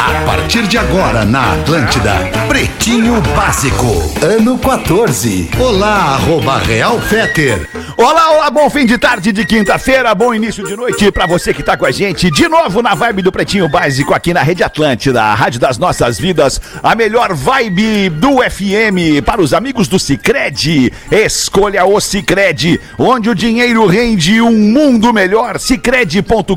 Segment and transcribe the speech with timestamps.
[0.00, 2.14] A partir de agora na Atlântida,
[2.46, 5.50] Pretinho Básico, ano 14.
[5.58, 7.68] Olá, arroba Real Feter.
[7.96, 11.64] Olá, olá, bom fim de tarde de quinta-feira, bom início de noite pra você que
[11.64, 15.20] tá com a gente de novo na vibe do Pretinho Básico aqui na Rede Atlântida,
[15.20, 20.92] a rádio das nossas vidas, a melhor vibe do FM para os amigos do Cicred.
[21.10, 25.58] Escolha o Cicred, onde o dinheiro rende um mundo melhor.
[25.58, 26.54] Cicred.com.br.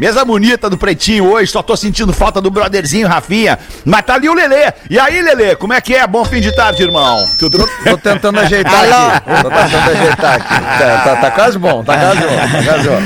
[0.00, 4.28] Mesa bonita do Pretinho hoje, só tô sentindo falta do brotherzinho Rafinha, mas tá ali
[4.28, 4.72] o Lelê.
[4.88, 6.06] E aí, Lelê, como é que é?
[6.06, 7.24] Bom fim de tarde, irmão.
[7.38, 9.20] Tudo Tô tentando ajeitar aqui.
[9.42, 10.78] Tô tentando ajeitar aqui.
[10.78, 13.02] Tá, tá- tá quase bom, tá quase bom, tá quase bom.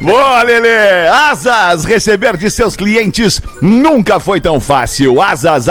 [0.12, 1.08] Boa, Lelê!
[1.08, 5.20] Asas, receber de seus clientes nunca foi tão fácil.
[5.20, 5.68] Asas,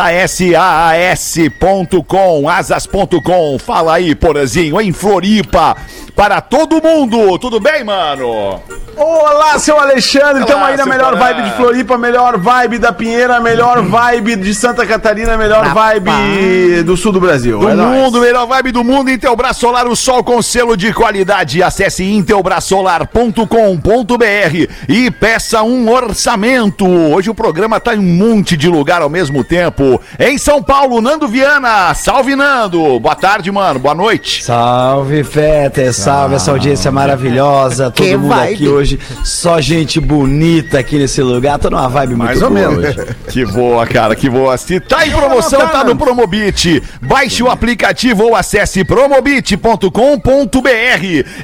[1.10, 3.58] A-S-A-S.com, asas.com.
[3.60, 5.76] Fala aí, Porazinho, em Floripa,
[6.20, 7.40] para todo mundo.
[7.40, 8.60] Tudo bem, mano?
[8.98, 10.42] Olá, seu Alexandre.
[10.42, 14.86] Estamos aí na melhor vibe de Floripa, melhor vibe da Pinheira, melhor vibe de Santa
[14.86, 17.60] Catarina, melhor vibe do sul do Brasil.
[17.60, 17.90] Do É nóis.
[17.96, 21.64] mundo, melhor vibe do mundo, Intelbras Solar, o sol com selo de qualidade.
[21.64, 26.86] Acesse intelbrasolar.com.br e peça um orçamento.
[26.86, 30.02] Hoje o programa tá em um monte de lugar ao mesmo tempo.
[30.20, 31.94] Em São Paulo, Nando Viana.
[31.94, 33.00] Salve, Nando.
[33.00, 33.80] Boa tarde, mano.
[33.80, 34.44] Boa noite.
[34.44, 37.92] Salve, Feta, salve essa audiência maravilhosa.
[37.92, 38.54] Todo Que mundo vibe.
[38.56, 41.60] aqui hoje, só gente bonita aqui nesse lugar.
[41.60, 42.98] Tô numa vibe muito Mais ou boa menos.
[42.98, 43.16] hoje.
[43.30, 44.58] Que boa, cara, que boa.
[44.58, 46.82] Se tá em promoção, tá no Promobit.
[47.00, 49.90] Baixe o aplicativo ou acesse promobit.com.br.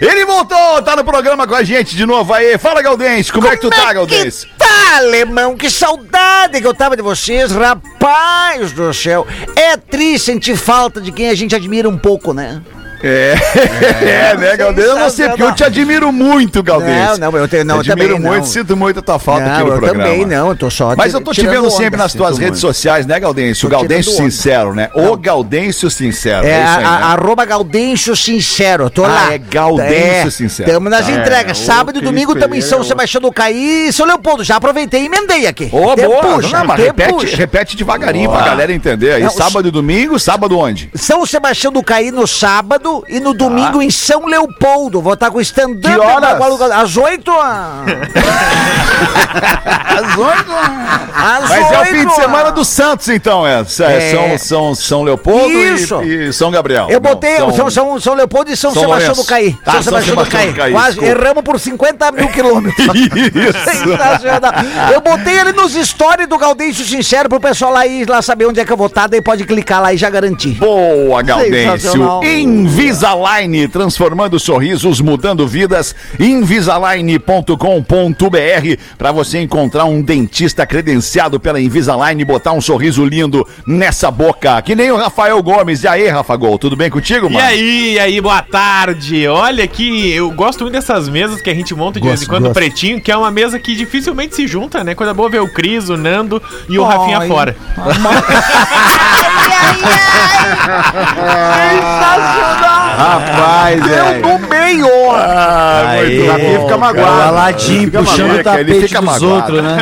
[0.01, 2.57] Ele voltou, tá no programa com a gente de novo aí.
[2.57, 4.47] Fala, Galdense, como, é que tu tá, Galdense?
[4.57, 9.27] Tá, alemão, que saudade que eu tava de vocês, rapaz do céu.
[9.55, 12.61] É triste sentir falta de quem a gente admira um pouco, né?
[13.07, 13.35] É,
[14.33, 14.87] é, né, Galdense?
[14.87, 17.19] Eu não sei, porque eu te admiro muito, Galdense.
[17.19, 18.45] Não, não, eu te- não, eu admiro também muito, não.
[18.45, 20.03] sinto muito a tua falta aqui não, no eu programa.
[20.03, 21.69] também não, eu tô só Mas eu tô te vendo onda.
[21.71, 22.73] sempre nas tuas redes muito.
[22.73, 23.67] sociais, né, Gaudêncio?
[23.67, 24.23] O Gaudêncio onda.
[24.23, 24.89] Sincero, né?
[24.93, 26.45] O Gaudêncio Sincero.
[26.47, 26.89] É, isso aí, né?
[26.89, 29.33] arroba Gaudêncio Sincero, tô Ah, lá.
[29.33, 30.71] é Gaudêncio Sincero.
[30.71, 31.11] Tamo nas Tá.
[31.11, 31.61] entregas.
[31.61, 34.43] É, Sábado e domingo estamos em São Sebastião do Caí e São Leopoldo.
[34.43, 35.69] Já aproveitei e emendei aqui.
[35.71, 36.21] Ô, Te boa.
[36.21, 39.13] puxa, não, mas te repete, repete devagarinho pra galera entender.
[39.13, 40.89] Aí, Não, sábado e domingo, sábado onde?
[40.95, 45.01] São Sebastião do Caí no sábado e no domingo em São Leopoldo.
[45.01, 45.81] Vou estar com stand-up.
[45.81, 46.39] Que horas?
[46.71, 47.31] Às oito.
[47.31, 47.85] Às
[50.17, 50.51] oito.
[51.15, 53.55] Às Mas é o fim de semana do Santos, então, é.
[53.55, 54.11] É, É.
[54.11, 56.01] São, São, São Leopoldo e- Isso.
[56.03, 56.87] E, São Gabriel.
[56.89, 59.23] Eu Não, botei São, São, São Leopoldo e São, São Sebastião Lourenço.
[59.23, 59.57] do Caí.
[59.65, 60.47] Ah, São São Sebastião do Caí.
[60.47, 61.19] do Caí, Quase desculpa.
[61.21, 62.87] erramos por 50 mil quilômetros.
[62.95, 63.55] Isso.
[63.87, 64.51] Sensacional.
[64.93, 68.59] Eu botei ele nos stories do Gaudêncio Sincero pro pessoal lá ir lá saber onde
[68.59, 70.55] é que eu vou estar, daí pode clicar lá e já garantir.
[70.55, 71.71] Boa, Gaudêncio.
[71.79, 72.21] Sensacional.
[72.85, 75.95] Invisalign, transformando sorrisos, mudando vidas.
[76.19, 77.55] Invisalign.com.br
[78.95, 84.61] para você encontrar um dentista credenciado pela Invisalign e botar um sorriso lindo nessa boca.
[84.61, 85.83] Que nem o Rafael Gomes.
[85.83, 87.43] E aí, Rafa Gol, tudo bem contigo, E mano?
[87.45, 89.27] aí, e aí, boa tarde.
[89.27, 92.51] Olha que eu gosto muito dessas mesas que a gente monta de vez em quando
[92.53, 94.93] pretinho, que é uma mesa que dificilmente se junta, né?
[94.93, 97.27] Coisa boa ver o Cris, o Nando e o Rafinha Ai.
[97.27, 97.55] fora.
[102.75, 104.19] Rapaz, é.
[104.19, 104.87] no meio!
[105.11, 107.21] Ah, Aí, muito Rafinha fica o magoado.
[107.21, 109.77] Aladinho Fica puxando o tapete ele fica dos outros, né?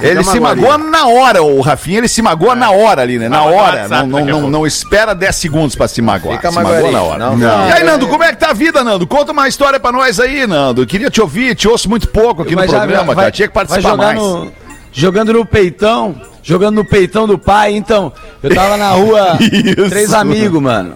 [0.00, 3.28] Ele se magoa na hora, o Rafinha, ele se magoa na hora ali, né?
[3.28, 3.88] Na hora.
[3.88, 6.36] Não, não, não, não espera 10 segundos pra se magoar.
[6.36, 7.18] Fica se magoa na hora.
[7.18, 7.68] Não, não.
[7.68, 9.06] E aí, Nando, como é que tá a vida, Nando?
[9.06, 10.86] Conta uma história pra nós aí, Nando.
[10.86, 13.30] Queria te ouvir, te ouço muito pouco aqui Mas no já programa, vai- cara.
[13.30, 14.18] Tinha que vai participar jogar mais.
[14.20, 14.52] no-
[14.92, 18.12] jogando no peitão, jogando no peitão do pai, então.
[18.42, 19.38] Eu tava na rua,
[19.88, 20.94] três amigos, mano.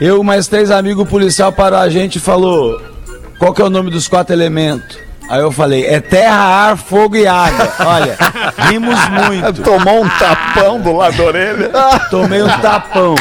[0.00, 2.80] Eu, mais três amigos, policial parou a gente falou:
[3.38, 5.09] qual que é o nome dos quatro elementos?
[5.30, 6.34] Aí eu falei, é terra,
[6.70, 7.72] ar, fogo e água.
[7.86, 8.18] Olha,
[8.68, 9.62] rimos muito.
[9.62, 11.70] Tomou um tapão do lado da orelha.
[12.10, 13.14] Tomei um tapão.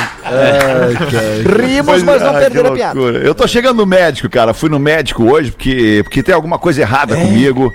[1.45, 3.00] Rimos, mas não Ah, perderam a piada.
[3.00, 4.56] Eu tô chegando no médico, cara.
[4.56, 7.71] Fui no médico hoje porque, porque tem alguma coisa errada comigo.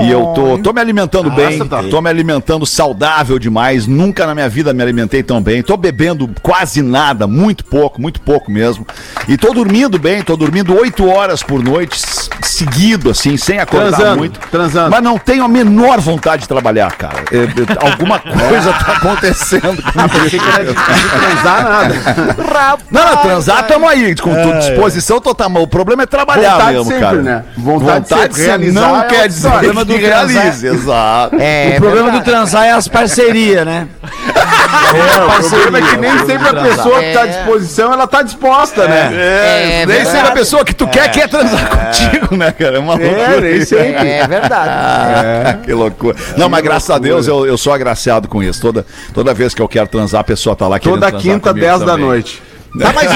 [0.00, 1.82] E eu tô, tô me alimentando bem, tá.
[1.84, 3.86] tô me alimentando saudável demais.
[3.86, 5.62] Nunca na minha vida me alimentei tão bem.
[5.62, 8.84] Tô bebendo quase nada, muito pouco, muito pouco mesmo.
[9.28, 12.00] E tô dormindo bem, tô dormindo oito horas por noite,
[12.42, 14.40] seguido, assim, sem acordar Transando, muito.
[14.50, 14.90] transando.
[14.90, 17.16] Mas não tenho a menor vontade de trabalhar, cara.
[17.32, 21.94] É, é, alguma coisa tá acontecendo de, de transar nada.
[21.94, 25.50] Rapaz, Não, não, transar tamo aí, com tu- disposição total.
[25.50, 27.22] mas O problema é trabalhar Vontade mesmo, sempre, cara.
[27.22, 27.44] né?
[27.56, 28.34] Vontade Vontade sempre.
[28.34, 31.36] sempre Realizar não é quer dizer que do realize, exato.
[31.38, 33.86] É, o problema do transar é as parcerias, né?
[34.88, 37.26] É, o problema é que nem sempre a pessoa que tá à É.
[37.26, 39.10] disposição, ela tá disposta, né?
[39.12, 40.10] É, É nem verdade.
[40.10, 42.76] sempre a pessoa que tu quer quer transar contigo, né, cara?
[42.76, 43.50] É uma loucura.
[43.58, 44.08] Nem sempre.
[44.08, 44.70] É verdade.
[44.70, 46.16] Ah, que loucura.
[46.36, 48.60] Não, mas graças a Deus eu, eu sou agraciado com isso.
[48.60, 51.66] Toda, toda vez que eu quero transar, a pessoa tá lá querendo Toda quinta, comigo
[51.66, 52.42] 10 da noite.
[52.78, 53.10] Tá, mas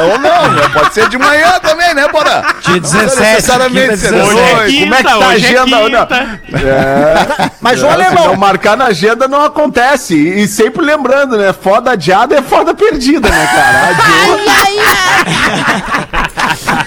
[0.00, 0.62] Ou não, né?
[0.72, 2.42] Pode ser de manhã também, né, Bora?
[2.62, 4.34] Dia 17, necessariamente quinta, ser 17.
[4.34, 4.62] noite.
[4.62, 6.06] Hoje é Como é que quinta, tá a é agenda?
[6.06, 6.32] quinta.
[7.60, 10.14] Mas, ô, Se não alemão, marcar na agenda não acontece.
[10.16, 11.52] E sempre lembrando, né?
[11.52, 14.92] Foda adiada é foda perdida, né, cara?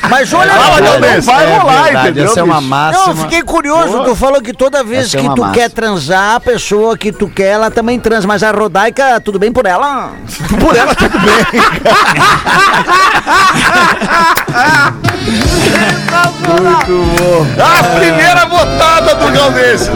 [0.09, 0.99] mas, ô, Fala, alemão.
[1.15, 2.25] Não vai É rolar, verdade, entendeu?
[2.31, 3.05] Essa é uma máxima.
[3.05, 4.03] Não, eu fiquei curioso.
[4.03, 5.53] Tu falou que toda vez Essa é que uma tu massa.
[5.53, 8.27] quer transar, a pessoa que tu quer, ela também transa.
[8.27, 10.11] Mas a Rodaica, tudo bem por ela?
[10.59, 11.34] Por ela tudo bem.
[17.57, 19.89] A primeira votada do Galdês.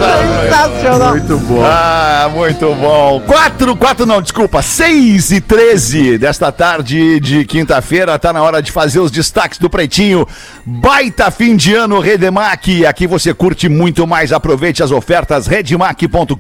[1.12, 1.64] Muito bom.
[1.64, 3.22] Ah, muito bom.
[3.28, 8.18] 4, 4 não, desculpa, 6 e 13 desta tarde de quinta-feira.
[8.18, 10.28] Tá na hora de fazer os destaques do Pretinho.
[10.66, 12.86] Baita fim de ano Redemac.
[12.86, 14.34] Aqui você curte muito mais.
[14.34, 16.36] Aproveite as ofertas redemac.com.br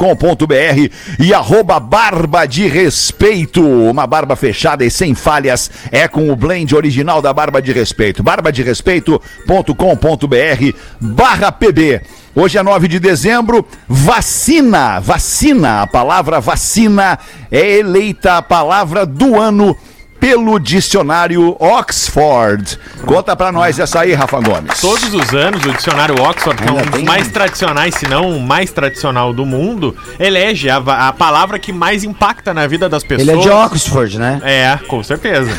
[1.19, 3.63] e arroba barba de respeito.
[3.63, 8.24] Uma barba fechada e sem falhas é com o blend original da barba de respeito.
[8.24, 12.01] barbaderespeito.com.br barra PB.
[12.36, 17.19] Hoje é 9 de dezembro, vacina, vacina, a palavra vacina
[17.51, 19.75] é eleita a palavra do ano
[20.19, 22.77] pelo dicionário Oxford.
[23.06, 24.81] Conta pra nós essa aí, Rafa Gomes.
[24.81, 28.42] Todos os anos, o dicionário Oxford, que é um dos mais tradicionais, se não o
[28.42, 33.27] mais tradicional do mundo, elege a, a palavra que mais impacta na vida das pessoas.
[33.27, 34.42] Ele é de Oxford, né?
[34.44, 35.51] É, com certeza.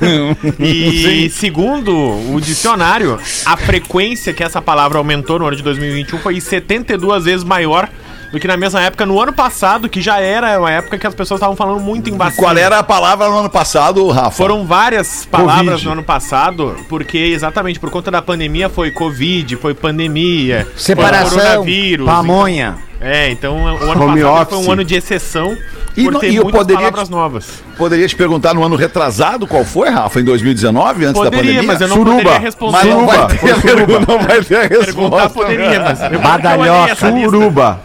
[0.58, 1.92] e segundo
[2.32, 7.44] o dicionário, a frequência que essa palavra aumentou no ano de 2021 foi 72 vezes
[7.44, 7.88] maior
[8.32, 11.14] do que na mesma época no ano passado, que já era uma época que as
[11.14, 12.42] pessoas estavam falando muito em vacina.
[12.46, 14.30] Qual era a palavra no ano passado, Rafa?
[14.32, 15.86] Foram várias palavras Covid.
[15.86, 21.38] no ano passado, porque exatamente por conta da pandemia foi Covid, foi pandemia, Separação, foi
[21.40, 22.06] coronavírus.
[22.06, 22.76] Pamonha.
[23.00, 24.68] É, então o ano Home passado foi office.
[24.68, 25.56] um ano de exceção
[25.96, 27.62] E por no- ter e muitas poderia palavras te- novas.
[27.76, 30.18] Poderia te perguntar no ano retrasado qual foi, Rafa?
[30.20, 31.62] Em 2019, antes da Poderia, pandemia?
[31.72, 32.16] mas eu não Suruba.
[32.16, 32.72] poderia responder.
[32.72, 33.28] Mas não vai Suruba.
[33.34, 34.00] ter, Foi suruba.
[34.08, 35.28] não vai ter a Perguntar resposta.
[35.30, 36.96] poderia, mas Badalhoca.
[36.96, 37.80] Suruba.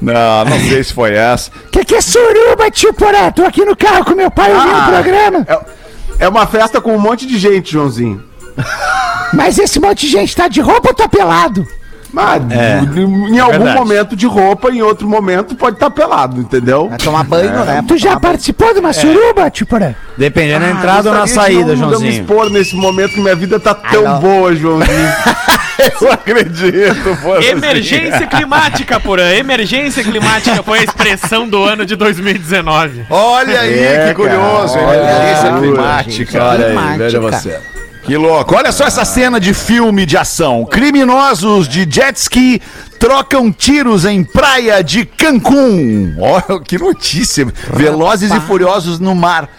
[0.00, 1.50] Não, não sei se foi essa.
[1.70, 3.30] Que que é suruba, tio Porã?
[3.30, 5.46] Tô aqui no carro com meu pai ouvindo o programa.
[5.48, 8.22] É, é uma festa com um monte de gente, Joãozinho.
[9.32, 11.66] Mas esse monte de gente tá de roupa ou tá pelado?
[12.12, 13.78] Mas em algum verdade.
[13.78, 16.88] momento de roupa, em outro momento pode estar pelado, entendeu?
[16.88, 17.84] Vai tomar banho, né?
[17.86, 19.94] Tu já participou de uma suruba, tio Porã?
[20.16, 22.10] Dependendo da Ah, entrada ou na saída, não, não me Joãozinho.
[22.22, 24.20] expor nesse momento que minha vida tá tão não.
[24.20, 24.88] boa, Joãozinho.
[26.00, 27.10] Eu acredito.
[27.38, 27.48] assim.
[27.50, 29.30] Emergência climática, porã.
[29.30, 33.06] Emergência climática foi a expressão do ano de 2019.
[33.08, 34.74] Olha aí, É, que curioso.
[34.74, 36.44] cara, Emergência climática.
[36.44, 37.58] olha aí, Olha veja você.
[38.08, 38.56] Que louco.
[38.56, 40.64] Olha só essa cena de filme de ação.
[40.64, 42.58] Criminosos de jet ski
[42.98, 46.16] trocam tiros em praia de Cancún.
[46.18, 47.46] Olha que notícia.
[47.74, 49.50] Velozes e furiosos no mar.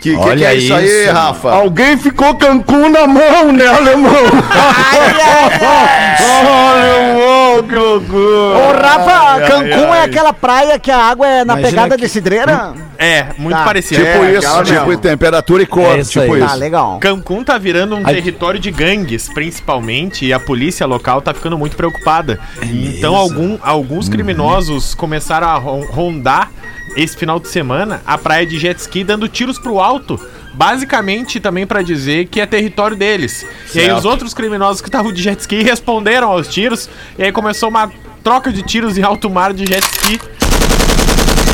[0.00, 1.50] Que, que, Olha que é isso aí, isso, Rafa?
[1.52, 4.12] Alguém ficou Cancún na mão, né, alemão?
[6.70, 8.58] alemão, que loucura.
[8.58, 10.00] Ô, Rafa, ai, Cancún ai.
[10.00, 12.74] é aquela praia que a água é na Imagina pegada que- de cidreira?
[12.98, 13.64] É, muito Tá.
[13.64, 14.02] parecido.
[14.04, 15.02] Tipo É, isso, tipo mesmo.
[15.02, 16.40] temperatura e cor, É isso tipo aí.
[16.40, 16.48] isso.
[16.48, 16.98] Tá, legal.
[17.00, 21.76] Cancún tá virando um território de gangues, principalmente, e a polícia local tá ficando muito
[21.76, 22.38] preocupada.
[22.62, 26.50] então, algum- alguns criminosos começaram a ron- rondar
[26.96, 30.18] esse final de semana a praia de jet ski, dando tiros pro alto.
[30.54, 33.42] Basicamente, também pra dizer que é território deles.
[33.74, 33.98] E aí, Certo.
[33.98, 36.88] os outros criminosos que estavam de jet ski responderam aos tiros.
[37.18, 37.92] E aí, começou uma
[38.24, 40.18] troca de tiros em alto mar de jet ski.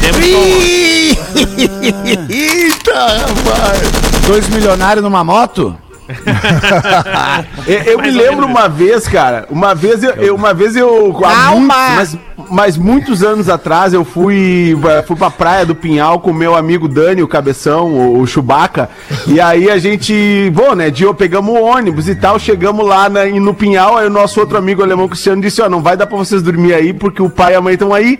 [2.28, 3.82] Eita, rapaz.
[4.26, 5.76] Dois milionários numa moto?
[7.66, 11.50] Eu, eu me lembro uma vez, cara, uma vez eu, eu- uma vez eu, Calma!
[11.54, 12.18] muitos, mas,
[12.50, 16.88] mas muitos anos atrás eu fui, eh, fui pra praia do Pinhal com meu amigo
[16.88, 18.90] Dani, o Cabeção, o, o Chewbacca,
[19.26, 23.26] e aí a gente, bom, né, Dio, pegamos o ônibus e tal, chegamos lá na-
[23.26, 26.06] e no Pinhal, aí o nosso outro amigo alemão Cristiano disse, ó, não vai dar
[26.06, 28.18] pra vocês dormir aí, porque o pai e a mãe estão aí,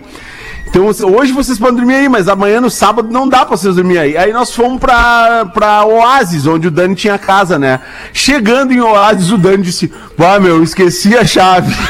[0.73, 3.99] Então hoje vocês podem dormir aí, mas amanhã no sábado não dá pra vocês dormir
[3.99, 4.17] aí.
[4.17, 7.79] Aí nós fomos pra, pra Oasis, onde o Dani tinha casa, né?
[8.11, 11.71] Chegando em Oasis, o Dani disse: Pá, meu, esqueci a chave.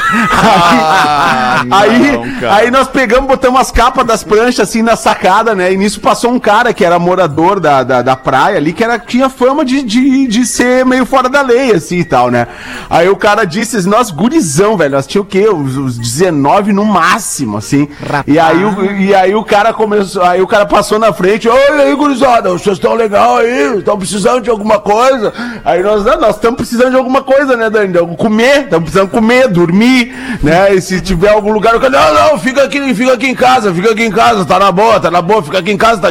[0.46, 5.72] Ah, aí, não, aí, nós pegamos, botamos as capas das pranchas assim na sacada, né?
[5.72, 8.98] E nisso passou um cara que era morador da, da, da praia ali, que era,
[8.98, 12.48] tinha fama de, de, de ser meio fora da lei, assim e tal, né?
[12.90, 15.48] Aí o cara disse nós gurizão, velho, nós tinha o quê?
[15.48, 17.88] Os, os 19 no máximo, assim.
[18.26, 21.82] E aí, o, e aí o cara começou, aí o cara passou na frente, olha
[21.84, 25.32] aí, gurizada, vocês estão legal aí, estão precisando de alguma coisa?
[25.64, 27.94] Aí nós, não, nós estamos precisando de alguma coisa, né, Dani?
[28.16, 30.74] Comer, estamos precisando comer, dormir, né?
[30.74, 33.72] E se tiver algum lugar, eu quero, não, não, fica aqui, fica aqui em casa,
[33.74, 36.08] fica aqui em casa, tá na boa, tá na boa, fica aqui em casa, tá.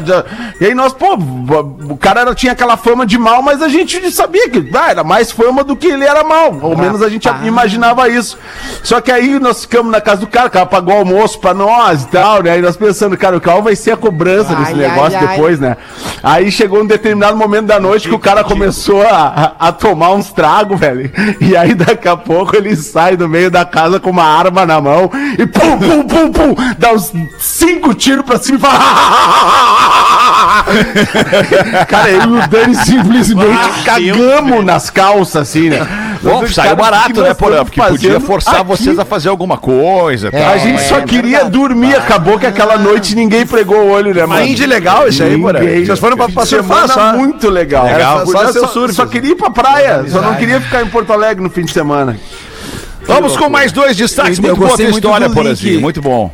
[0.60, 1.14] E aí nós, pô,
[1.90, 5.04] o cara era- tinha aquela fama de mal, mas a gente sabia que ah, era
[5.04, 6.58] mais fama do que ele era mal.
[6.62, 8.38] Ao menos a gente imaginava isso.
[8.84, 12.04] Só que aí nós ficamos na casa do cara, o cara pagou almoço pra nós
[12.04, 12.53] e tal, né?
[12.54, 15.76] Aí nós pensando, cara, qual vai ser a cobrança desse negócio depois, né?
[16.22, 20.12] Aí chegou um determinado momento da noite que o cara começou a, a, a tomar
[20.12, 21.12] uns tragos, velho.
[21.42, 24.80] E aí daqui a pouco ele sai do meio da casa com uma arma na
[24.80, 28.78] mão e pum, pum, pum, pum, dá uns cinco tiros pra cima e fala.
[31.90, 35.80] cara, eu e o Dani simplesmente cagamos nas calças, assim, né?
[36.24, 37.64] Bom, saiu barato, nós né, Porã?
[37.64, 38.66] Porque podia forçar aqui?
[38.66, 40.32] vocês a fazer alguma coisa.
[40.32, 44.14] tal, A gente mas- só queria dormir, acabou que aquela noite ninguém pregou o olho,
[44.14, 44.46] né, mano?
[44.54, 45.60] De legal isso aí, Porã.
[45.60, 47.18] Vocês foram pra, pra surfar Semana só.
[47.18, 47.86] muito legal.
[47.86, 48.18] Legal.
[48.22, 51.12] Era Só só, surf, só queria ir pra praia, só não queria ficar em Porto
[51.12, 52.18] Alegre no fim de semana.
[53.06, 54.40] Vamos com mais dois destaques.
[54.40, 55.82] Muito boa tua história, Porazinho.
[55.82, 56.32] Muito bom.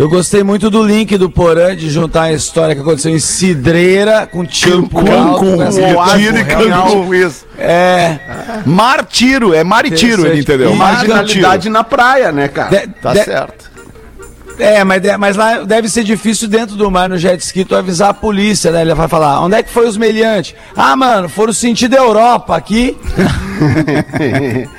[0.00, 4.26] Eu gostei muito do link do Porã de juntar a história que aconteceu em Cidreira
[4.26, 7.44] com tiro alto, com essa- Tiro e Cancún, isso.
[7.58, 8.18] É.
[8.64, 10.72] Mar tiro, é mar e tiro, ele entendeu?
[10.72, 10.74] E.
[10.74, 12.70] Marginalidade na praia, né, cara?
[12.70, 13.69] de- Tá de- certo.
[14.60, 17.74] É, mas, de- mas lá deve ser difícil dentro do mar no jet ski tu
[17.74, 18.82] avisar a polícia, né?
[18.82, 20.54] Ele vai falar, onde é que foi os meliantes?
[20.76, 22.96] Ah, mano, foram sentido Europa aqui.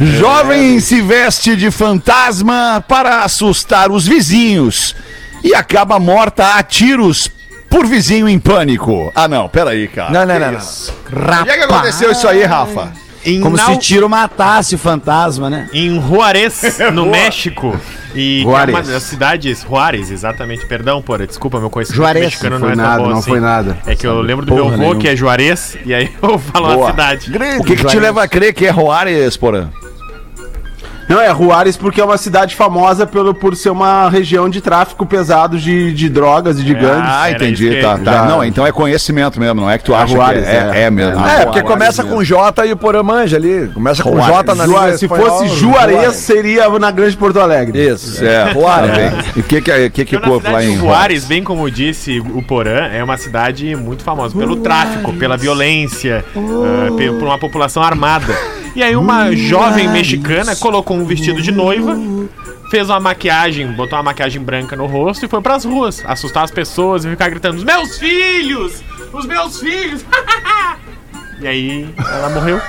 [0.00, 4.94] Jovem se veste de fantasma para assustar os vizinhos
[5.42, 7.30] e acaba morta a tiros
[7.68, 9.12] por vizinho em pânico.
[9.14, 10.10] Ah, não, peraí, cara.
[10.10, 11.40] Não, não, Que não, não.
[11.42, 12.92] Onde é que aconteceu isso aí, Rafa?
[13.24, 15.68] Em, Como Nau- se tiro matasse o fantasma, né?
[15.72, 17.78] em Juarez, no México.
[18.14, 18.74] E Juárez.
[18.74, 19.60] é uma das cidades.
[19.68, 20.64] Juárez, exatamente.
[20.66, 21.26] Perdão, porra.
[21.26, 22.24] Desculpa, meu conhecimento Juarez.
[22.24, 23.30] mexicano Não não, foi é tão nada, bom não assim.
[23.30, 23.78] foi nada.
[23.86, 25.00] É que eu lembro do meu porra avô, nenhuma.
[25.00, 26.88] que é Juarez, e aí eu falo Boa.
[26.88, 27.30] a cidade.
[27.60, 29.68] O que, que te leva a crer que é Juárez, Porã?
[31.10, 35.04] Não, é Juárez porque é uma cidade famosa pelo, por ser uma região de tráfico
[35.04, 37.10] pesado de, de drogas e de gangues.
[37.12, 38.04] Ah, entendi, tá, tá.
[38.12, 40.54] já- Não, então é conhecimento mesmo, não é que tu É acha Juárez, que é,
[40.54, 40.82] é, é.
[40.84, 41.20] é mesmo.
[41.26, 43.68] É, Ah, porque começa com J e o Porã manja ali.
[43.74, 44.36] Começa com Juárez.
[44.36, 47.78] J na Jua- língua se fosse Juarez, seria na Grande Porto Alegre.
[47.88, 48.24] Isso.
[48.24, 49.10] É, tá bem.
[49.36, 52.20] E o que que, que, que Então, houve lá em de Juárez, bem como disse
[52.20, 56.24] o Porã, é uma cidade muito famosa pelo tráfico, pela violência,
[56.96, 58.32] pe- por uma população armada.
[58.74, 61.96] E aí uma jovem mexicana colocou um vestido de noiva,
[62.70, 66.50] fez uma maquiagem, botou uma maquiagem branca no rosto e foi pras ruas, assustar as
[66.50, 68.82] pessoas e ficar gritando: Os meus filhos!
[69.12, 70.04] Os meus filhos!
[71.40, 72.60] e aí ela morreu.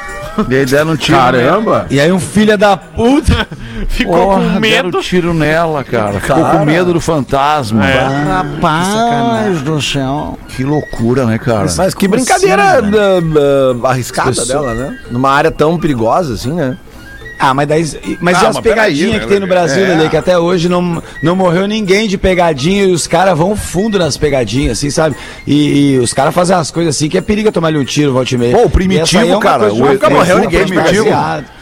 [0.50, 1.18] E aí deram um tiro.
[1.18, 1.86] Caramba!
[1.90, 3.48] E aí um filho da puta.
[3.90, 5.00] Ficou Porra, com deram medo.
[5.02, 6.20] tiro nela, cara.
[6.20, 7.86] Ficou com medo do fantasma.
[7.88, 8.06] É.
[8.28, 10.38] Rapaz do céu.
[10.48, 11.68] Que loucura, né, cara?
[11.78, 14.98] Mas que brincadeira assim, ah, ah, arriscada Pessoa- dela, né?
[15.10, 16.78] Numa área tão perigosa assim, né?
[17.42, 18.18] Ah, mas daí.
[18.22, 19.88] Mas Ah, e as mas pegadinhas né, que tem no Brasil, é.
[19.96, 23.98] Lele, que até hoje não, não morreu ninguém de pegadinha e os caras vão fundo
[23.98, 25.16] nas pegadinhas, assim, sabe?
[25.48, 28.36] E, e os caras fazem as coisas assim que é perigo tomar um tiro, volte
[28.36, 28.56] e meia.
[28.56, 31.06] Pô, o E primitivo, é cara, o- nunca morreu é o ninguém de primitivo.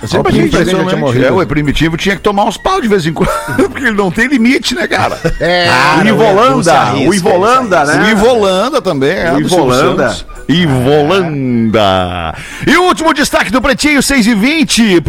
[0.02, 0.32] Eu sempre
[0.62, 1.26] achei morrido.
[1.26, 3.30] É, o primitivo tinha que tomar uns pau de vez em quando,
[3.70, 5.18] porque ele não tem limite, né, cara?
[5.40, 5.68] É.
[5.70, 8.04] o Edu se Ivolanda, arrisca, o Ivolanda, né?
[8.04, 9.32] O Ivolanda também, é.
[9.34, 10.16] O Ivolanda.
[10.50, 12.36] Ivolanda.
[12.68, 15.02] E o último destaque do Pretinho 6 e 20.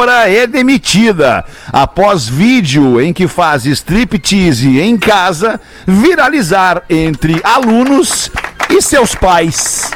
[0.00, 8.30] Professora é demitida após vídeo em que faz striptease em casa viralizar entre alunos
[8.70, 9.90] e seus pais.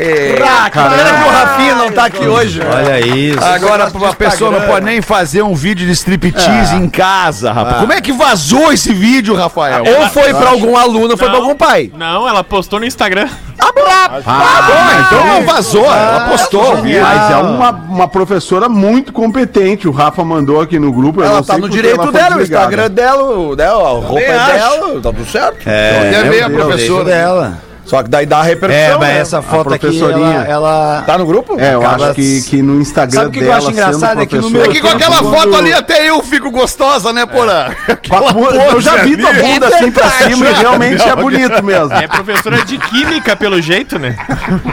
[0.00, 2.60] Ah, pena que o Rafinha não tá aqui hoje.
[2.62, 3.44] Olha isso.
[3.44, 7.76] Agora a pessoa não pode nem fazer um vídeo de striptease em casa, rapaz.
[7.76, 7.80] Ah.
[7.80, 9.84] Como é que vazou esse vídeo, Rafael?
[9.84, 11.90] Ou foi pra algum aluno ou foi pra algum pai.
[11.96, 13.28] Não, ela postou no Instagram.
[13.60, 16.74] Ah, bom, então não vazou, ela postou.
[16.74, 17.02] o vídeo.
[17.02, 19.88] Mas é uma, uma professora muito competente.
[19.88, 21.20] O Rafa mandou aqui no grupo.
[21.22, 22.42] eu Ela tá no direito dela, o.
[22.42, 25.58] Instagram dela, o- né, a roupa é dela, tá tudo certo.
[25.64, 27.04] Quer ver a Deus, professora?
[27.04, 27.67] dela.
[27.88, 28.84] Só que daí dá a repercussão.
[28.84, 29.18] É, mas né?
[29.18, 31.58] essa foto aqui, ela, ela- Tá no grupo?
[31.58, 34.20] É, eu Acaba- acho que, que no Instagram Sabe o que eu acho engraçado?
[34.20, 37.24] É que no meu- É que com aquela foto ali até eu fico gostosa, né,
[37.24, 37.70] Porã?
[37.88, 38.30] Aquela
[38.72, 41.92] Eu já vi tua bunda assim pra cima e realmente é Não, bonito mesmo.
[41.94, 44.16] É professora de química, pelo jeito, né?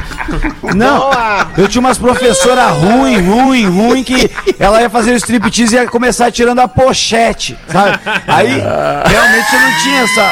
[0.76, 1.10] Não,
[1.58, 4.30] eu tinha umas professoras ruim, ruim, ruim, que
[4.60, 7.98] ela ia fazer o striptease e ia começar tirando a pochete, sabe?
[8.28, 8.62] Aí,
[9.06, 10.32] realmente eu não tinha essa...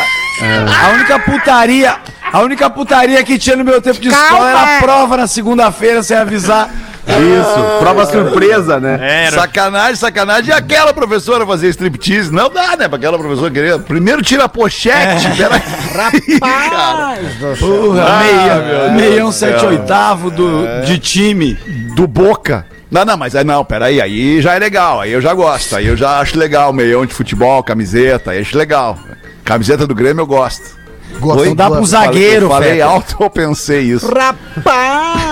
[0.86, 1.96] A única putaria,
[2.34, 6.02] a única putaria que tinha no meu tempo de escola era a prova na segunda-feira,
[6.04, 6.70] sem avisar.
[7.06, 9.26] Isso, prova surpresa, né?
[9.26, 9.36] Era.
[9.42, 10.50] Sacanagem, sacanagem.
[10.50, 12.32] E aquela professora fazer striptease?
[12.32, 12.88] Não dá, né?
[12.88, 13.78] Pra aquela professora querer.
[13.80, 15.28] Primeiro tira a pochete.
[15.38, 15.62] Peraí.
[15.94, 17.60] Rapaz.
[17.60, 21.54] Porra, Ah, meia, meu meião sete oitavo do, de time.
[21.96, 22.66] Do Boca.
[22.90, 25.88] Não, não, mas aí não, peraí, aí já é legal, aí eu já gosto, aí
[25.88, 29.00] eu já acho legal, meião de futebol, camiseta, aí acho legal.
[29.44, 30.78] Camiseta do Grêmio eu gosto.
[31.20, 32.86] Gosto Não dá pro zagueiro, Falei Fetter.
[32.88, 34.08] alto ou pensei isso.
[34.08, 35.23] Rapaz!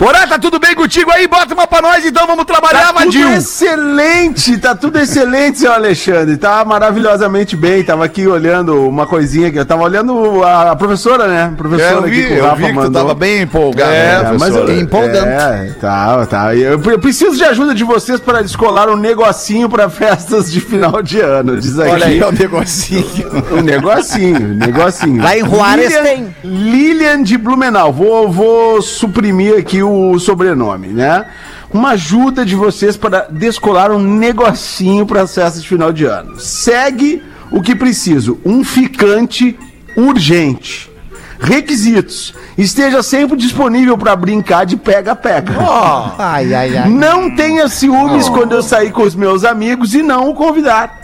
[0.00, 1.28] Porã, tá tudo bem contigo aí?
[1.28, 3.32] Bota uma pra nós então, vamos trabalhar, Tá tudo Vadinho.
[3.34, 6.38] excelente, tá tudo excelente, seu Alexandre.
[6.38, 7.84] Tá maravilhosamente bem.
[7.84, 11.42] Tava aqui olhando uma coisinha que eu tava olhando a, a professora, né?
[11.42, 13.02] A É, professora eu vi, aqui que o eu Rafa vi que tu mandou.
[13.02, 13.92] tava bem empolgado.
[13.92, 14.80] É, né, mas eu, professora?
[14.80, 15.28] empolgante.
[15.28, 16.54] É, tá, tá.
[16.56, 21.02] Eu, eu preciso de ajuda de vocês para descolar um negocinho para festas de final
[21.02, 21.60] de ano.
[21.60, 21.90] Diz aqui.
[21.90, 23.04] Olha aí, o negocinho.
[23.52, 25.22] Um negocinho, um negocinho.
[25.22, 26.36] Lá em Juárez Lilian- tem.
[26.42, 27.92] Lilian de Blumenau.
[27.92, 31.26] Vou, vou suprimir aqui o sobrenome, né?
[31.72, 36.38] Uma ajuda de vocês para descolar um negocinho para as festas de final de ano.
[36.38, 39.58] Segue o que preciso: um ficante
[39.96, 40.90] urgente.
[41.38, 45.54] Requisitos: esteja sempre disponível para brincar de pega-pega.
[46.18, 46.90] Ai, ai, ai.
[46.90, 51.00] Não tenha ciúmes quando eu sair com os meus amigos e não o convidar.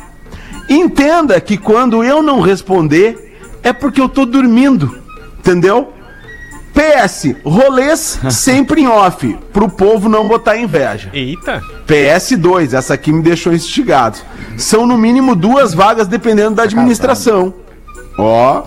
[0.69, 4.99] Entenda que quando eu não responder, é porque eu tô dormindo.
[5.39, 5.93] Entendeu?
[6.77, 11.09] PS, rolês sempre em off, pro povo não botar inveja.
[11.13, 11.63] Eita.
[11.89, 14.19] PS2, essa aqui me deixou instigado.
[14.59, 17.55] São no mínimo duas vagas dependendo da administração.
[18.19, 18.63] Ó.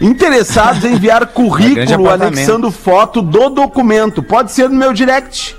[0.00, 4.22] Interessados em enviar grande currículo anexando foto do documento.
[4.22, 5.56] Pode ser no meu direct.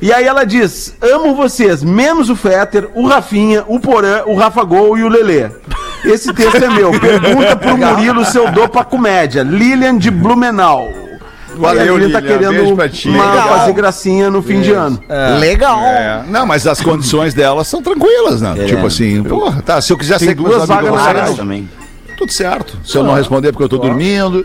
[0.00, 4.62] E aí ela diz: amo vocês, menos o Fetter, o Rafinha, o Porã, o Rafa
[4.62, 5.50] Gol e o Lelê.
[6.04, 6.92] Esse texto é meu.
[6.98, 9.42] Pergunta pro Murilo se eu dou pra comédia.
[9.42, 11.05] Lilian de Blumenau.
[11.60, 12.38] Valeu, Lilian tá Lilian.
[12.38, 13.08] Beijo querendo pra ti.
[13.08, 13.48] uma, Legal.
[13.48, 15.00] fazer gracinha no fim de ano.
[15.40, 15.78] Legal.
[15.80, 18.54] É, não, mas as condições delas são tranquilas, né?
[18.66, 21.68] Tipo assim, porra, tá, se eu quiser Tem com duas vagas na área também.
[22.18, 22.78] tudo certo.
[22.84, 24.44] Se eu não responder porque eu tô dormindo,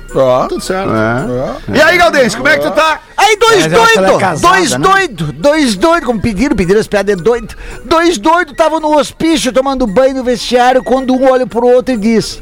[0.49, 0.91] tudo certo.
[0.91, 1.77] É.
[1.77, 2.99] E aí, Galdense, como é que tu tá?
[3.15, 4.77] Aí, dois Mas que ela é doidos, casada, dois né?
[4.79, 7.55] doidos, dois doidos, como pediram, pediram as piadas de doido.
[7.85, 11.97] Dois doidos estavam no hospício tomando banho no vestiário quando um olha pro outro e
[11.97, 12.41] diz: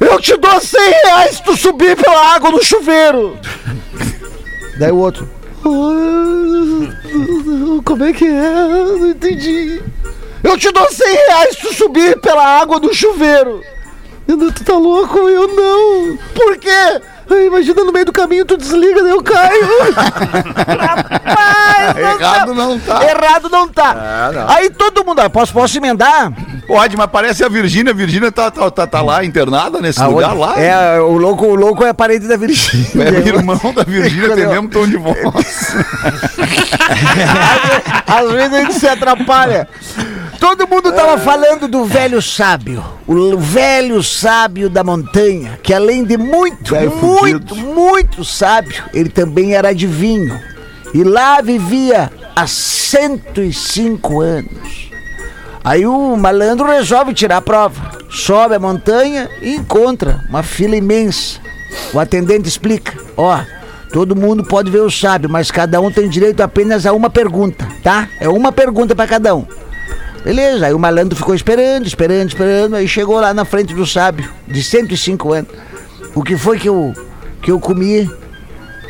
[0.00, 3.38] Eu te dou 100 reais se tu subir pela água no chuveiro.
[4.78, 5.28] Daí o outro:
[5.64, 6.90] "Ah,
[7.84, 8.50] Como é que é?
[8.50, 9.82] Não entendi.
[10.42, 13.62] Eu te dou 100 reais se tu subir pela água do chuveiro.
[14.26, 15.18] Tu tá louco?
[15.18, 16.16] Eu não.
[16.34, 17.00] Por quê?
[17.28, 19.66] Ai, imagina no meio do caminho tu desliga, daí eu caio.
[20.80, 21.59] Rapaz,
[21.98, 23.04] Errado não tá.
[23.04, 24.46] Errado não tá.
[24.48, 26.32] Aí todo mundo, ah, posso, posso emendar?
[26.66, 27.92] Pode, mas parece a Virgínia.
[27.92, 30.60] A Virgínia tá, tá, tá, tá lá internada nesse lugar lá.
[30.60, 33.04] É, o louco, o louco é parente da Virgínia.
[33.04, 35.16] É irmão da Virgínia, tem mesmo tom de voz.
[38.06, 39.68] Às vezes a gente se atrapalha.
[40.38, 42.82] Todo mundo tava falando do velho sábio.
[43.06, 49.54] O velho sábio da montanha, que além de muito, Velho muito, muito sábio, ele também
[49.54, 50.40] era adivinho.
[50.92, 54.90] E lá vivia há 105 anos.
[55.62, 57.98] Aí o malandro resolve tirar a prova.
[58.10, 61.38] Sobe a montanha e encontra uma fila imensa.
[61.92, 63.38] O atendente explica: Ó,
[63.92, 67.68] todo mundo pode ver o sábio, mas cada um tem direito apenas a uma pergunta,
[67.82, 68.08] tá?
[68.18, 69.46] É uma pergunta pra cada um.
[70.24, 74.28] Beleza, aí o malandro ficou esperando, esperando, esperando, aí chegou lá na frente do sábio,
[74.46, 75.50] de 105 anos.
[76.14, 76.92] O que foi que eu,
[77.40, 78.10] que eu comi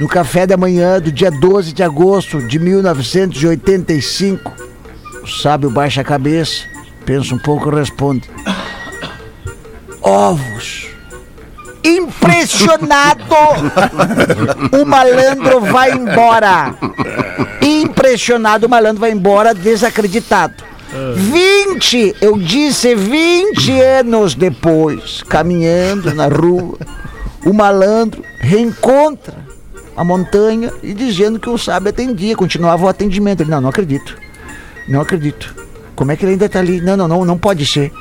[0.01, 4.51] no café da manhã do dia 12 de agosto de 1985?
[5.23, 6.65] O sábio baixa a cabeça,
[7.05, 8.31] pensa um pouco e responde:
[10.01, 10.89] Ovos.
[11.83, 13.25] Impressionado,
[14.73, 16.75] o malandro vai embora.
[17.63, 20.63] Impressionado, o malandro vai embora desacreditado.
[21.15, 26.77] 20, eu disse 20 anos depois, caminhando na rua,
[27.47, 29.50] o malandro reencontra
[30.01, 33.43] a montanha e dizendo que o sábio atendia, continuava o atendimento.
[33.43, 34.17] Ele, não, não acredito.
[34.89, 35.55] Não acredito.
[35.95, 36.81] Como é que ele ainda tá ali?
[36.81, 37.93] Não, não, não, não pode ser.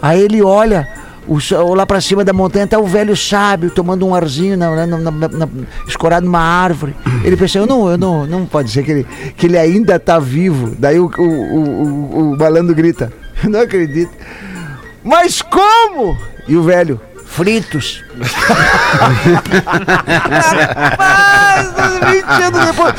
[0.00, 0.86] Aí ele olha
[1.26, 4.98] o, lá pra cima da montanha tá o velho sábio tomando um arzinho na, na-
[4.98, 5.48] na- na-
[5.88, 6.94] escorado numa árvore.
[7.24, 10.76] Ele pensou, não, eu não, não pode ser que ele, que ele ainda tá vivo.
[10.78, 13.12] Daí o, o, o, o- o grita,
[13.50, 14.12] não acredito.
[15.02, 16.16] Mas como?
[16.46, 17.00] E o velho,
[17.38, 18.02] fritos.
[20.98, 21.68] Mas,
[22.12, 22.94] 20 anos depois.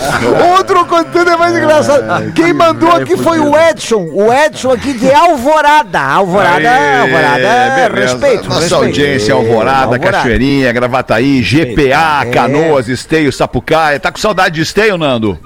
[0.57, 2.31] Outro contando é mais engraçado.
[2.33, 4.07] Quem mandou aqui foi o Edson.
[4.13, 5.99] O Edson aqui de Alvorada.
[5.99, 6.69] Alvorada,
[7.01, 8.13] Alvorada, É, beleza.
[8.13, 8.45] respeito.
[8.45, 8.75] Nossa respeito.
[8.85, 10.11] audiência, Alvorada, Alvorada.
[10.11, 12.31] Cachoeirinha, Gravataí, GPA, É.
[12.31, 13.99] Canoas, Esteio, Sapucaia.
[13.99, 15.37] Tá com saudade de Esteio, Nando?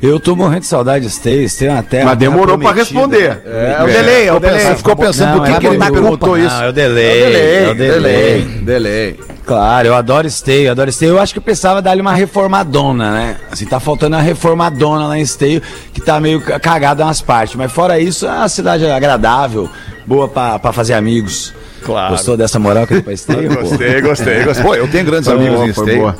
[0.00, 2.04] Eu tô morrendo de saudade de Stay é uma terra.
[2.06, 3.42] Mas demorou pra responder.
[3.44, 4.60] É, o delay, é o delay.
[4.60, 6.54] Você ficou pensando Não, por que, é que ele me perguntou isso?
[6.54, 7.64] Não, é o delay.
[7.64, 8.42] É o delay.
[8.62, 9.20] delay.
[9.44, 11.10] Claro, eu adoro Esteio, adoro Esteio.
[11.14, 13.36] Eu acho que eu precisava dar-lhe uma reformadona, né?
[13.50, 15.60] Assim, tá faltando uma reformadona lá em Esteio,
[15.92, 17.56] que tá meio ca- cagada nas partes.
[17.56, 19.68] Mas fora isso, é uma cidade agradável,
[20.06, 21.52] boa pra, pra fazer amigos.
[21.82, 22.10] Claro.
[22.12, 23.48] Gostou dessa moral que eu pra Esteio?
[23.62, 24.64] Gostei, gostei, gostei.
[24.64, 26.14] Pô, eu tenho grandes amigos boa, em Esteio.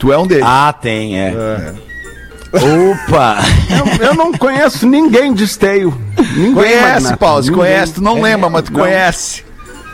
[0.00, 0.44] Tu é um deles.
[0.46, 1.34] Ah, tem, é.
[2.52, 3.38] Opa!
[4.00, 5.92] Eu, eu não conheço ninguém de esteio.
[6.36, 7.16] Ninguém, conhece,
[7.50, 7.58] Ninguém.
[7.58, 7.92] conhece.
[7.94, 8.80] Tu não lembra, mas tu Não.
[8.80, 9.44] conhece.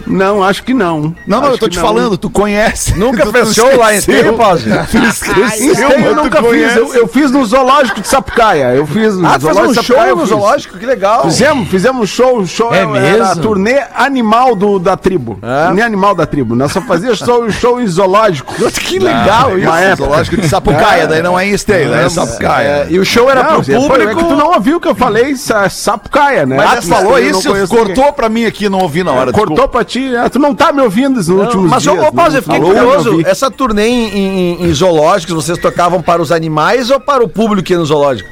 [0.07, 1.15] Não, acho que não.
[1.27, 1.85] Não, não, Acho eu tô te não.
[1.87, 2.95] falando, tu conhece.
[2.99, 3.99] Nunca show lá em.
[3.99, 4.35] Esteio?
[4.91, 6.77] Tu esqueceu, eu nunca fiz.
[6.77, 8.75] Eu, eu fiz no zoológico de Sapucaia.
[8.75, 10.29] Eu fiz no Ah, tu fez zoológico um de Sapucaia, show no fiz.
[10.31, 10.79] zoológico?
[10.79, 11.23] Que legal.
[11.25, 12.91] Fizemos, fizemos show, show É era a
[13.29, 13.43] mesmo?
[13.43, 15.39] turnê animal do, da tribo.
[15.43, 15.67] É?
[15.67, 16.55] Turnê animal da tribo.
[16.55, 18.55] Nós só fazia show, show em zoológico.
[18.73, 19.69] Que legal Uma isso.
[19.93, 20.09] época.
[20.11, 22.87] Lógico de Sapucaia, daí não é em Esteio, daí é É, Sapucaia.
[22.91, 24.11] e o show era Não, pro foi- público.
[24.11, 26.57] é que tu não ouviu o que eu falei, sa- Sapucaia, né?
[26.57, 29.33] Mas Ah, tu falou não isso, cortou pra mim aqui, não ouvi na hora.
[29.33, 32.05] Cortou pra ti, é, tu não tá me ouvindo nos últimos Mas, ô, dias.
[32.09, 33.23] ô Pause, não eu fiquei falou, não curioso.
[33.29, 37.63] Essa turnê em, em- em zoológicos, vocês tocavam para os animais ou para o público
[37.67, 38.29] que no zoológico?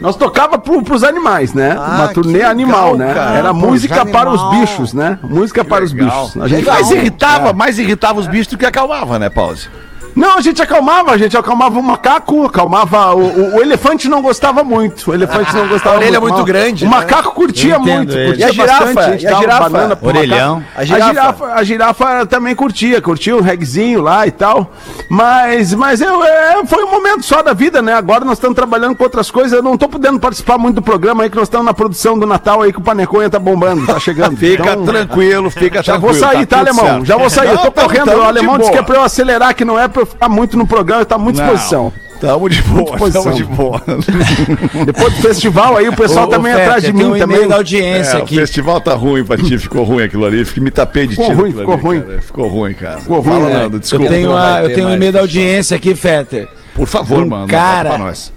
[0.00, 1.76] Nós tocava pro, pros animais, né?
[1.78, 3.14] Ah, Uma turnê que legal, animal, né?
[3.14, 3.36] cara.
[3.36, 5.18] Era música para os bichos, né?
[5.22, 6.36] Música para os bichos.
[6.36, 9.68] A gente mais irritava, mais irritava os bichos do que acalmava, né, Pause?
[10.14, 13.14] Não, a gente acalmava, a gente acalmava o macaco, acalmava.
[13.14, 15.10] O, o- o elefante não gostava muito.
[15.10, 16.96] O elefante não gostava A orelha é muito grande, O né?
[16.96, 18.12] macaco curtia Eu muito.
[18.14, 18.84] Curtia E a girafa?
[18.84, 19.68] bastante, gente E a dava girafa?
[19.70, 20.64] banana pro Orelhão.
[20.76, 21.08] A A girafa?
[21.12, 24.70] girafa, a girafa também curtia, curtia o regzinho lá e tal.
[25.08, 27.94] Mas, mas eu, é, foi um momento só da vida, né?
[27.94, 29.52] Agora nós estamos trabalhando com outras coisas.
[29.52, 32.26] Eu não tô podendo participar muito do programa aí, que nós estamos na produção do
[32.26, 34.36] Natal aí, que o Paneconha tá bombando, tá chegando.
[34.44, 36.12] Fica Então, tranquilo, fica já tranquilo.
[36.12, 36.84] vou sair, tá, tudo alemão?
[36.86, 37.04] certo.
[37.04, 37.48] Já vou sair.
[37.48, 38.04] eu Não, tô tamo- correndo.
[38.06, 40.28] tamo o alemão disse que é pra eu acelerar, que não é pra eu ficar
[40.28, 41.92] muito no programa, tá muito exposição.
[42.20, 43.24] Tamo de boa, posição.
[43.24, 43.82] tamo de boa.
[44.86, 47.36] Depois do festival aí, o pessoal Ô, também ô, atrás de mim um também.
[47.36, 48.36] e-mail da audiência É, o aqui.
[48.36, 50.44] festival tá ruim pra ti, ficou ruim aquilo ali.
[50.44, 52.00] Fiquei me tapei de Ficou tiro ruim, ficou ruim.
[52.00, 52.22] cara.
[52.22, 53.00] Ficou ruim, cara.
[53.00, 53.58] Ficou ruim, Fala, né?
[53.64, 54.06] Nando, Eu desculpa.
[54.08, 56.48] tenho, não uma, eu tenho um e-mail da audiência aqui, Fetter.
[56.74, 57.48] Por favor, Um mano.
[57.48, 58.32] cara- pra nós.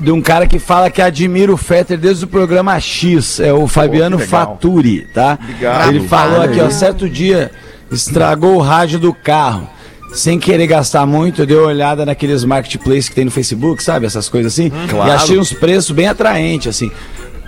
[0.00, 3.66] de um cara que fala que admira o Fetter desde o programa X, é o
[3.66, 4.30] Fabiano legal.
[4.46, 5.38] Faturi, tá?
[5.42, 5.88] Obrigado.
[5.88, 7.50] Ele falou aqui, ó, certo dia
[7.90, 9.68] estragou o rádio do carro.
[10.14, 14.06] Sem querer gastar muito, eu dei uma olhada naqueles marketplaces que tem no Facebook, sabe?
[14.06, 14.70] Essas coisas assim.
[14.88, 15.10] Claro.
[15.10, 16.90] E achei uns preços bem atraentes, assim.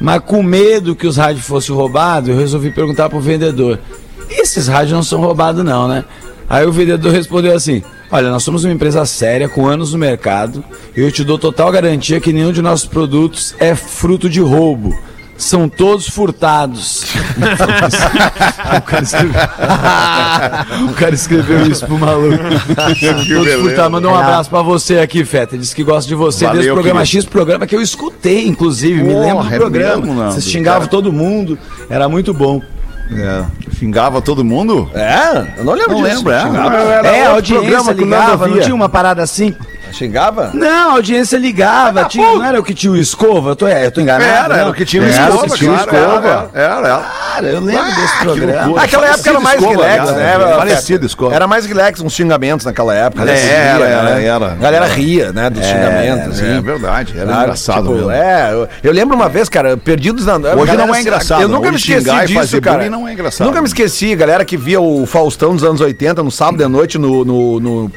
[0.00, 3.78] Mas com medo que os rádios fossem roubados, eu resolvi perguntar pro vendedor.
[4.28, 6.04] Esses rádios não são roubados, não, né?
[6.48, 10.62] Aí o vendedor respondeu assim: Olha, nós somos uma empresa séria, com anos no mercado,
[10.96, 14.96] e eu te dou total garantia que nenhum de nossos produtos é fruto de roubo.
[15.36, 17.04] São todos furtados.
[18.76, 19.40] o, cara escreveu...
[20.88, 22.42] o cara escreveu isso pro maluco.
[22.98, 23.92] São todos furtados.
[23.92, 25.58] Mandou um abraço pra você aqui, Feta.
[25.58, 27.22] Diz que gosta de você Valeu, desde o programa querido.
[27.22, 29.02] X, programa que eu escutei, inclusive.
[29.02, 30.06] me Porra, lembro do é programa.
[30.06, 30.32] mesmo?
[30.32, 30.90] Vocês xingavam Cara.
[30.90, 31.58] todo mundo.
[31.90, 32.62] Era muito bom.
[33.12, 33.44] É.
[33.78, 34.90] Xingava todo mundo?
[34.94, 35.58] É?
[35.58, 36.16] Eu não lembro Não disso.
[36.16, 36.40] lembro, é.
[36.42, 36.76] Xingava?
[36.76, 39.54] Era é, a audiência ligava, não tinha uma parada assim?
[39.96, 40.50] Xingava?
[40.52, 43.50] Não, a audiência ligava, tinha, não era o que tinha o escova?
[43.50, 44.24] Eu tô, é, eu tô enganado.
[44.24, 44.70] Era, era não?
[44.70, 46.50] o que tinha o Era escova, o que tinha o claro, escova.
[46.54, 47.26] Era, era, era.
[47.36, 48.74] Cara, eu lembro desse programa.
[48.74, 50.38] Naquela época era mais Escova, relax, né?
[50.38, 50.56] né?
[50.56, 51.34] Parecido, escova.
[51.34, 53.24] Era mais relax, uns xingamentos naquela época.
[53.24, 53.32] né?
[53.32, 54.24] É, era, era, né?
[54.24, 54.52] era.
[54.52, 56.60] A galera ria, né, dos xingamentos, É assim.
[56.62, 58.10] verdade, era engraçado tipo, mesmo.
[58.10, 60.36] É, eu, lembro uma vez, cara, perdidos na.
[60.36, 62.88] Hoje não é engraçado, Eu nunca me esqueci disso, cara.
[62.88, 63.46] não é engraçado.
[63.46, 66.98] Nunca me esqueci, galera que via o Faustão dos anos 80 no sábado à noite
[66.98, 67.90] no,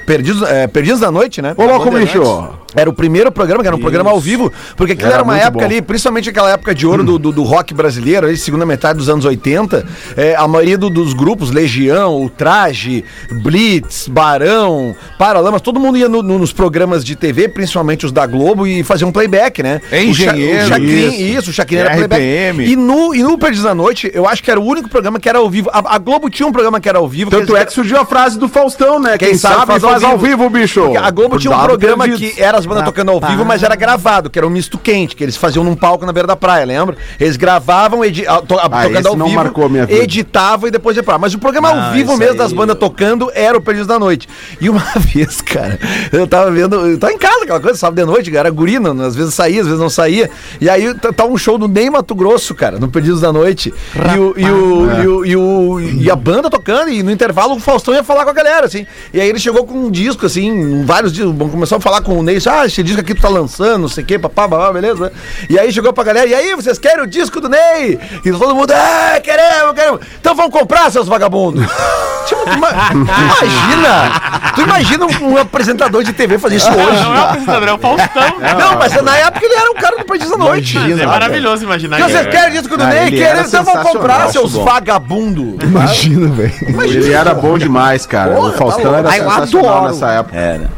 [0.47, 1.53] é, Perdidos da Noite, né?
[1.55, 2.58] Ô, louco, Bandeirantes.
[2.75, 5.37] Era o primeiro programa, que era um programa ao vivo, porque aquilo Era era, uma
[5.37, 5.71] época bom.
[5.71, 9.09] ali, principalmente aquela época de ouro do, do, do rock brasileiro, ali, segunda metade dos
[9.09, 9.85] anos 80.
[10.15, 16.07] é, a maioria do- dos grupos, Legião, o Traje, Blitz, Barão, Paralamas, todo mundo ia
[16.07, 19.81] no- no- nos programas de TV, principalmente os da Globo, e fazia um playback, né?
[19.91, 21.39] Engenheiro, o, Cha, o Chacrin, isso.
[21.39, 21.49] isso.
[21.49, 22.21] o Chacrin era playback.
[22.69, 25.27] E no, e no Perdidos da Noite, eu acho que era o único programa que
[25.27, 25.69] era ao vivo.
[25.73, 27.31] A, a Globo tinha um programa que era ao vivo.
[27.31, 29.17] Tanto é que surgiu a frase do Faustão, né?
[29.17, 30.81] Quem, Quem sabe, faz, ao vivo, bicho.
[30.81, 32.35] porque a Globo tinha um programa perdidos.
[32.35, 35.15] que era as bandas tocando ao vivo, mas era gravado, que era um misto quente,
[35.15, 36.95] que eles faziam num palco na beira da praia, lembra?
[37.19, 40.03] Eles gravavam, edi- a- to- Ah, tocando esse ao não vivo, marcou a minha vida.
[40.03, 41.17] editavam e depois ia pra.
[41.17, 44.27] Mas o programa ao Ah, vivo mesmo das bandas tocando era o Perdidos da Noite.
[44.61, 45.79] E uma vez, cara,
[46.11, 49.15] eu tava vendo, eu tava em casa, aquela coisa, sábado de noite, era gurina, às
[49.15, 50.29] vezes saía, às vezes não saía.
[50.61, 53.73] E aí tá, tá um show do Ney Mato Grosso, cara, no Perdidos da Noite.
[53.95, 57.55] E, o, e, o, e, o, e, o- e a banda tocando, e no intervalo
[57.55, 58.85] o Faustão ia falar com a galera, assim.
[59.13, 62.17] E aí ele chegou com um disco, assim, vários discos, bom, começou a falar com
[62.19, 64.71] o Ney, ah, esse disco aqui tu tá lançando, não sei o quê, papá, babá,
[64.73, 65.11] beleza, né?
[65.49, 67.99] E aí chegou pra galera, e aí, vocês querem o disco do Ney?
[68.25, 69.99] E todo mundo, ah, queremos, queremos.
[70.19, 71.65] Então vamos comprar, seus vagabundos.
[72.25, 77.03] tipo, imagina, tu imagina um, um apresentador de TV fazer isso hoje.
[77.03, 78.39] Não é o apresentador, é o Faustão.
[78.59, 80.77] Não, mas na época ele era um cara do Perdidos da Noite.
[80.77, 82.29] Mas é maravilhoso imaginar E vocês isso.
[82.29, 83.07] querem disco do Ah, Ney?
[83.07, 83.23] ele Querem?
[83.27, 85.63] era Então vamos comprar, seus vagabundos.
[85.63, 86.53] Imagina, velho.
[86.83, 88.35] Ele era bom demais, cara.
[88.35, 90.35] Porra, o Faustão tá era Ai, eu sensacional nessa época.
[90.37, 90.69] Era.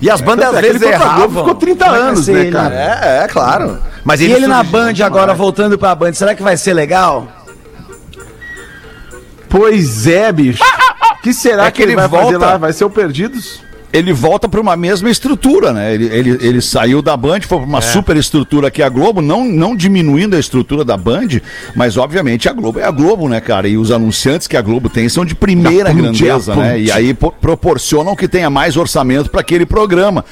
[0.00, 1.28] E as bandas às é vezes Globo, erravam.
[1.44, 2.74] ficou 30 Como é anos, né, ele, cara?
[2.74, 3.78] É, é, claro.
[4.04, 7.26] Mas E ele na Band agora, voltando pra Band, será que vai ser legal?
[9.48, 10.62] Pois é, bicho.
[11.18, 12.56] O que será É que, que ele vai fazer volta- lá?
[12.58, 13.60] Vai ser o Perdidos?
[13.92, 15.94] Ele volta para uma mesma estrutura, né?
[15.94, 19.20] Ele, ele, ele saiu da Band, foi pra uma super estrutura que é a Globo,
[19.22, 21.28] não, não diminuindo a estrutura da Band,
[21.74, 23.66] mas obviamente a Globo é a Globo, né, cara?
[23.68, 26.80] E os anunciantes que a Globo tem são de primeira grandeza, né?
[26.80, 30.24] E aí po- proporcionam que tenha mais orçamento para aquele programa.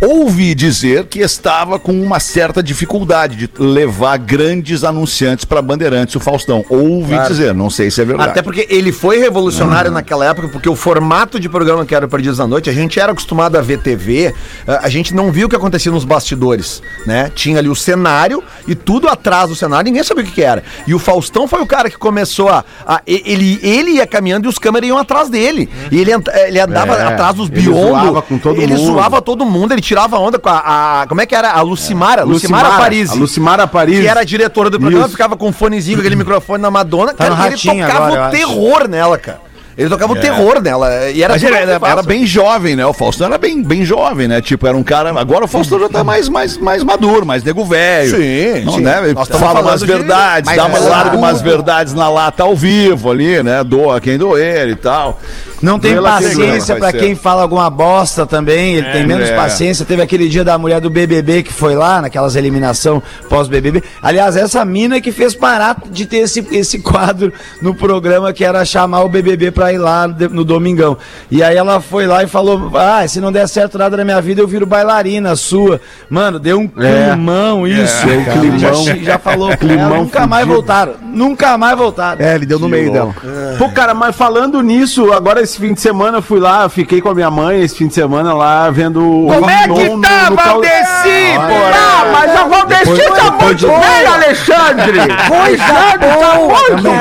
[0.00, 6.20] Ouvi dizer que estava com uma certa dificuldade de levar grandes anunciantes para Bandeirantes, o
[6.20, 6.64] Faustão.
[6.68, 8.30] Ouvi dizer, não sei se é verdade.
[8.30, 12.08] Até porque ele foi revolucionário naquela época, porque o formato de programa que era o
[12.08, 14.34] Perdidos da Noite, a gente era acostumado a ver TV,
[14.66, 17.30] eh, a gente não viu o que acontecia nos bastidores, né?
[17.34, 20.62] Tinha ali o cenário e tudo atrás do cenário, ninguém sabia o que, era.
[20.86, 22.64] E o Faustão foi o cara que começou a.
[22.86, 25.68] a- ele, ele ia caminhando e os câmeras iam atrás dele.
[25.90, 28.00] E ele, ent- ele andava É, atrás dos ele biondos.
[28.02, 28.86] zoava com todo ele mundo.
[28.86, 31.02] zoava todo mundo, ele tirava onda com a.
[31.02, 31.50] a- como é que era?
[31.52, 33.12] A Lucimara, Lucimara, Lucimara, Parisi.
[33.12, 34.00] a Lucimara Parisi.
[34.02, 35.12] Que era a diretora do programa, Isso.
[35.12, 37.12] ficava com um fonezinho, com aquele microfone na Madonna.
[37.14, 39.40] Tá cara, ele tocava agora, o terror nela, cara.
[39.76, 41.10] Ele tocava o terror nela.
[41.10, 42.04] E era era, era faço.
[42.06, 42.86] bem jovem, né?
[42.86, 44.40] O Faustão era bem, bem jovem, né?
[44.40, 45.10] Tipo, era um cara.
[45.18, 48.16] Agora o Faustão já tá mais, mais, mais maduro, mais nego velho.
[48.16, 48.82] Sim, Não, sim.
[48.82, 49.12] né?
[49.12, 53.42] Nós fala umas de- verdades, dá uma, larga umas verdades na lata ao vivo ali,
[53.42, 53.64] né?
[53.64, 55.18] Doa quem doer e tal.
[55.64, 56.92] Não tem paciência ser.
[56.92, 58.76] quem fala alguma bosta também.
[58.76, 59.34] Ele tem menos é.
[59.34, 59.84] paciência.
[59.86, 63.82] Teve aquele dia da mulher do BBB que foi lá, naquelas eliminação pós-BBB.
[64.02, 68.62] Aliás, essa mina que fez parar de ter esse, esse quadro no programa que era
[68.64, 70.98] chamar o BBB pra ir lá no, Domingão.
[71.30, 74.20] E aí ela foi lá e falou: Ah, se não der certo nada na minha
[74.20, 75.80] vida, eu viro bailarina sua.
[76.10, 77.08] Mano, deu um É.
[77.08, 78.06] climão isso.
[78.06, 78.38] Deu um cara.
[78.38, 78.84] climão.
[78.84, 79.54] Já, já falou.
[79.64, 80.94] Climão Ela nunca mais voltaram.
[81.02, 82.24] Nunca mais voltaram.
[82.24, 83.14] É, ele deu no meio dela.
[83.56, 87.08] Pô, cara, mas falando nisso, agora esse fim de semana eu fui lá, fiquei com
[87.08, 89.26] a minha mãe esse fim de semana lá vendo o.
[89.32, 94.06] Como é que tá, Valdeci, Ah, mas a Valdeci Depois- tá depois de- muito bem,
[94.06, 94.98] Alexandre!
[95.28, 96.94] Coisa tá boa, muito bem,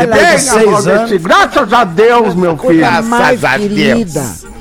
[0.87, 1.11] anos.
[1.21, 2.81] Graças a Deus, meu filho.
[2.81, 4.52] coisa mais querida.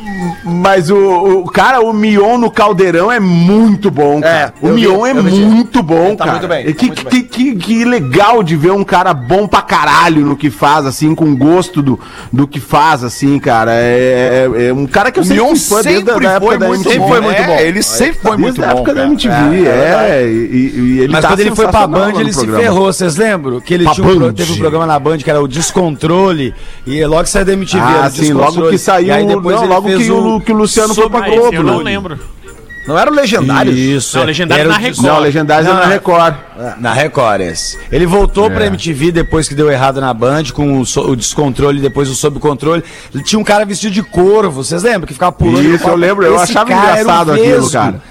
[0.45, 4.55] Mas o, o- cara, o Mion no Caldeirão é muito bom, cara.
[4.61, 5.41] o eu vi, Mion é eu vi.
[5.41, 6.39] muito bom, Tá cara.
[6.39, 9.63] muito bem, tá que, muito que, que, que legal de ver um cara bom pra
[9.63, 11.99] caralho no que faz, assim, com gosto do,
[12.33, 13.73] do que faz, assim, cara.
[13.75, 16.27] É, é- é um cara que eu O sempre Mion fui fã desde a- sempre
[16.27, 16.99] da época foi da muito MTV.
[16.99, 17.09] bom.
[17.09, 17.59] foi muito É, bom.
[17.59, 18.79] Ele sempre foi muito Desde a bom.
[18.79, 19.03] época da.
[19.07, 20.23] MTV, é.
[20.25, 23.17] e, e- e ele Mas tá quando ele foi pra Band, ele se ferrou, vocês
[23.17, 23.61] lembram?
[23.61, 26.55] Que ele um teve um programa na Band que era o Descontrole,
[26.87, 29.27] e logo que saiu da MTV, Ah, era o sim, logo que saiu, E aí
[29.27, 31.55] depois não, ele logo fez que o, que o Luciano foi pra Ah, esse Globo.
[31.57, 31.85] eu não né?
[31.85, 32.19] lembro.
[32.87, 33.73] Não era o legendário?
[33.73, 34.19] Isso.
[34.19, 35.07] Não, Legendário Era na Record.
[35.07, 35.93] Não, Legendários é Não, na não.
[35.93, 36.35] Record.
[36.81, 37.79] Na Record, esse.
[37.93, 41.81] Ele voltou pra MTV depois que deu errado na Band, com o, so- o descontrole,
[41.81, 42.83] depois o sob controle.
[43.15, 45.07] Ele tinha um cara vestido de corvo, vocês lembram?
[45.07, 45.63] Que ficava pulando.
[45.65, 47.71] Isso, eu lembro, eu achava era engraçado aquilo, Vesgo.
[47.71, 48.03] cara.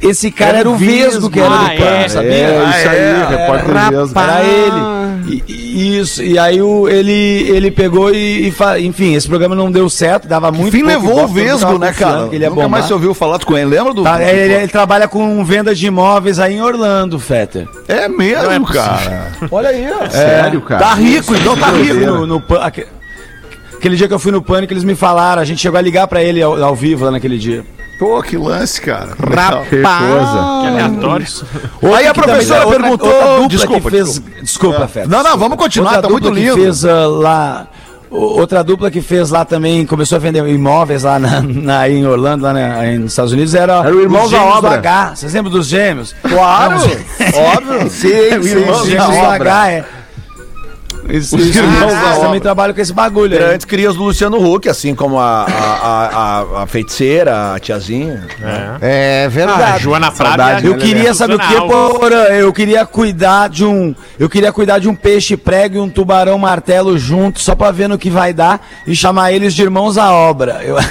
[0.00, 2.30] Esse cara Era era, o Vesgo que era Ah, do Pânico, é, sabia?
[2.32, 4.20] É, isso aí, Era- repórter era- mesmo.
[4.20, 5.07] Era ele.
[5.28, 7.12] E- isso, e aí o, ele,
[7.50, 11.24] ele pegou e, e fa- enfim, esse programa não deu certo, dava muito Enfim, levou
[11.24, 12.28] o Vesgo, né, cara?
[12.28, 12.86] que ele ia Nunca mais bombar.
[12.86, 13.66] se ouviu falar com ele.
[13.70, 14.02] Lembra do.
[14.02, 17.68] Tá, ele, ele trabalha com venda de imóveis aí em Orlando, Fetter.
[17.86, 19.32] É mesmo, cara.
[19.50, 20.08] Olha aí, ó.
[20.08, 20.84] Sério, cara.
[20.84, 21.94] Tá rico, então tá rico.
[21.94, 22.42] no, no
[23.76, 26.06] aquele dia que eu fui no Pânico, eles me falaram, a gente chegou a ligar
[26.08, 27.64] pra ele ao, ao vivo lá naquele dia.
[27.98, 29.08] Pô, que lance, cara.
[29.16, 29.64] Coisa.
[29.68, 29.82] Que
[30.68, 31.26] aleatório.
[31.96, 33.08] Aí a também- professora outra- perguntou.
[33.08, 35.08] outra dupla desculpa, que fez, desculpa, Fetter.
[35.08, 36.54] Não, não, vamos continuar, Outra tá muito lindo.
[36.54, 37.66] Que fez ah, lá,
[38.08, 42.44] outra dupla que fez lá também, começou a vender imóveis lá na, na- em Orlando,
[42.44, 44.74] lá na- nos Estados Unidos, era, Era o Irmãos os da Obra.
[44.74, 45.16] H.
[45.16, 46.14] Vocês lembram dos gêmeos?
[46.22, 47.90] Claro, óbvio.
[47.90, 49.97] Sim, Irmãos os da gêmeos do
[51.08, 51.16] É.
[51.16, 52.20] Os irmãos da obra.
[52.20, 53.38] também trabalham com esse bagulho aí.
[53.38, 58.26] Grandes crias do Luciano Huck, assim como a, a, a, a- a feiticeira, a tiazinha.
[58.80, 59.22] É.
[59.22, 59.82] É Ah, verdade.
[59.82, 60.28] Joana Prado.
[60.28, 61.54] Saudade, e a- Eu queria, sabe o que.
[61.68, 62.24] Porã?
[62.24, 63.94] Eu queria cuidar de um.
[64.18, 67.88] Eu queria cuidar de um peixe prego e um tubarão martelo junto, só pra ver
[67.88, 70.60] no que vai dar e chamar eles de irmãos à obra.
[70.62, 70.76] Eu...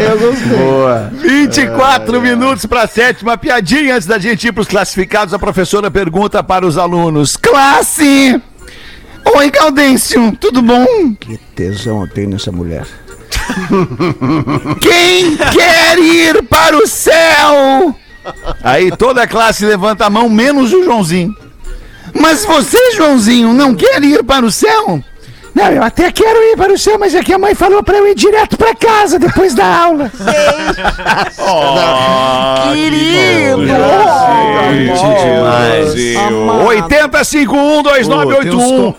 [0.00, 0.56] Eu gostei.
[0.56, 1.10] Boa.
[1.12, 3.94] 24 minutos para a sétima piadinha.
[3.94, 8.40] Antes da gente ir para os classificados, a professora pergunta para os alunos: Classe!
[9.36, 11.14] Oi, Gaudêncio, tudo bom?
[11.14, 12.84] Que tesão eu tenho nessa mulher.
[14.80, 17.94] Quem quer ir para o céu?
[18.64, 21.32] Aí toda a classe levanta a mão, menos o Joãozinho.
[22.20, 25.02] Mas você, Joãozinho, não quer ir para o céu?
[25.54, 27.98] Não, eu até quero ir para o céu, mas é que a mãe falou pra
[27.98, 30.10] eu ir direto pra casa depois da aula.
[32.72, 33.62] Querido!
[35.42, 36.18] Brasil.
[37.46, 38.94] 80512981.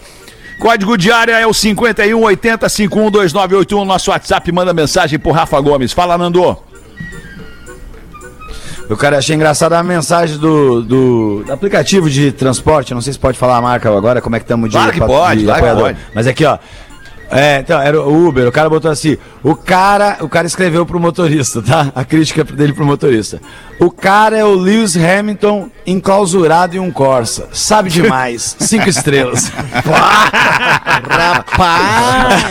[0.59, 3.85] Código de área é o 51 80 51 2981.
[3.85, 5.91] Nosso WhatsApp manda mensagem pro Rafa Gomes.
[5.91, 6.57] Fala, Nando.
[8.93, 12.93] Eu, cara, achei engraçada a mensagem do, do, do aplicativo de transporte.
[12.93, 14.75] Não sei se pode falar a marca agora, como é que estamos de.
[14.75, 15.97] Claro que pode, claro que pode.
[16.13, 16.59] Mas aqui, ó.
[17.31, 20.99] É, então, era o Uber, o cara botou assim, o cara, o cara escreveu pro
[20.99, 21.91] motorista, tá?
[21.95, 23.41] A crítica dele pro motorista.
[23.79, 27.47] O cara é o Lewis Hamilton enclausurado em um Corsa.
[27.51, 28.55] Sabe demais.
[28.61, 29.51] Cinco estrelas.
[31.09, 32.43] Rapaz!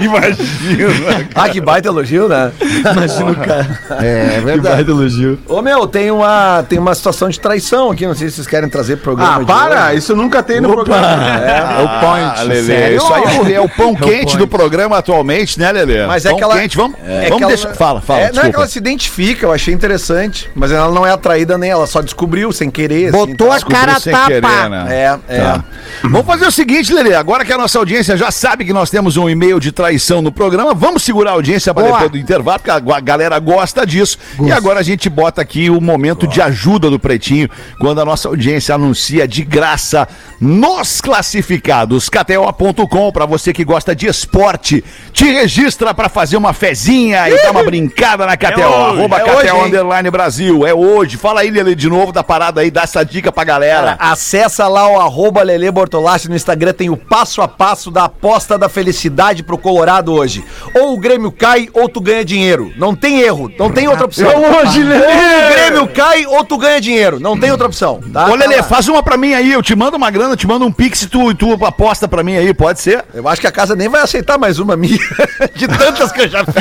[0.00, 1.26] Imagina.
[1.34, 2.52] Ah, que baita elogio, né?
[2.60, 3.80] Imagina o cara.
[4.00, 4.76] É Que verdade.
[4.76, 5.38] baita elogio.
[5.48, 8.06] Ô, meu, tem uma, tem uma situação de traição aqui.
[8.06, 9.36] Não sei se vocês querem trazer pro programa.
[9.36, 9.86] Ah, de para!
[9.88, 9.98] hoje.
[9.98, 11.06] Isso nunca tem no programa.
[11.06, 12.32] É, o point.
[12.38, 12.96] Ah, Lelê, sério?
[12.98, 16.06] isso aí é o, é o pão quente do programa atualmente, né, Lelê?
[16.06, 17.74] Mas é pão quente, vamos, É vamos que ela- deixar.
[17.74, 18.20] Fala, fala.
[18.20, 20.50] É, não é que ela se identifica, eu achei interessante.
[20.54, 23.08] Mas ela não é atraída nem ela, só descobriu sem querer.
[23.08, 24.26] assim, Botou então- a cara sem tapa.
[24.28, 24.86] querer, né?
[24.90, 25.40] É, é.
[25.40, 25.64] Tá.
[26.04, 27.14] Vamos fazer o seguinte, Lelê.
[27.14, 30.32] Agora que a nossa audiência já sabe que nós temos um e-mail de traição no
[30.32, 34.18] programa, vamos segurar a audiência para depois do intervalo, porque a galera gosta disso.
[34.44, 37.48] E agora a gente bota aqui o momento de ajuda do Pretinho,
[37.80, 40.08] quando a nossa audiência anuncia de graça
[40.40, 42.08] nos classificados.
[42.08, 47.50] KTO.com, para você que gosta de esporte, te registra para fazer uma fezinha e dar
[47.50, 48.60] uma brincada na KTO.
[48.60, 49.66] hoje, Arroba é KTO hoje?
[49.66, 50.66] Underline Brasil.
[50.66, 51.16] É hoje.
[51.16, 53.96] Fala aí, Lelê, de novo da parada aí, dá essa dica pra galera.
[53.98, 58.56] Acessa lá o arroba Lele Bortolassi no Instagram, tem o passo a passo da aposta
[58.58, 60.44] da felicidade pro Colorado hoje.
[60.74, 62.72] Ou o Grêmio cai, ou tu ganha dinheiro.
[62.76, 64.30] Não tem erro, não tem outra opção.
[64.30, 65.06] hoje, Lelê!
[65.06, 67.20] Ou o Grêmio cai, ou tu ganha dinheiro.
[67.20, 68.26] Não tem outra opção, tá?
[68.28, 68.62] Ô, Lelê, lá.
[68.62, 69.52] faz uma pra mim aí.
[69.52, 72.36] Eu te mando uma grana, te mando um pix e tu, tu aposta pra mim
[72.36, 72.99] aí, pode ser?
[73.14, 74.98] Eu acho que a casa nem vai aceitar mais uma minha,
[75.54, 76.54] de tantas que eu já fiz.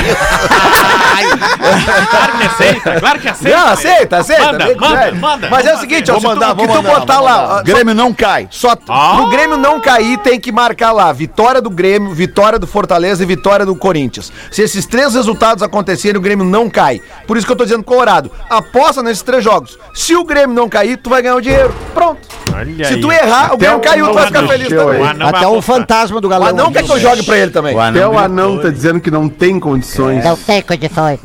[2.10, 3.58] Claro que aceita, claro que aceita.
[3.58, 4.44] Não, aceita, aceita.
[4.52, 5.50] Manda, manda, manda.
[5.50, 7.42] Mas é o seguinte, ó, Vou se mandar, tu, vou que tu mandar, botar lá...
[7.48, 7.64] mandar.
[7.64, 8.48] Grêmio não cai.
[8.52, 9.16] Só Ah.
[9.18, 13.26] pro Grêmio não cair, tem que marcar lá vitória do Grêmio, vitória do Fortaleza e
[13.26, 14.32] vitória do Corinthians.
[14.52, 17.02] Se esses três resultados acontecerem, o Grêmio não cai.
[17.28, 18.32] Por isso que eu tô dizendo Colorado.
[18.50, 19.78] Aposta nesses três jogos.
[19.94, 21.74] Se o Grêmio não cair, tu vai ganhar o dinheiro.
[21.94, 22.20] Pronto.
[22.54, 23.02] Olha Se aí.
[23.02, 25.04] tu errar, o Grêmio o caiu, tu vai ficar feliz também.
[25.06, 25.18] aí.
[25.18, 26.48] O Até o fantasma do O galão.
[26.48, 27.80] anão quer que eu jogue pra ele também.
[27.80, 30.24] Até o anão tá dizendo que não tem condições.
[30.24, 31.20] Não tem condições.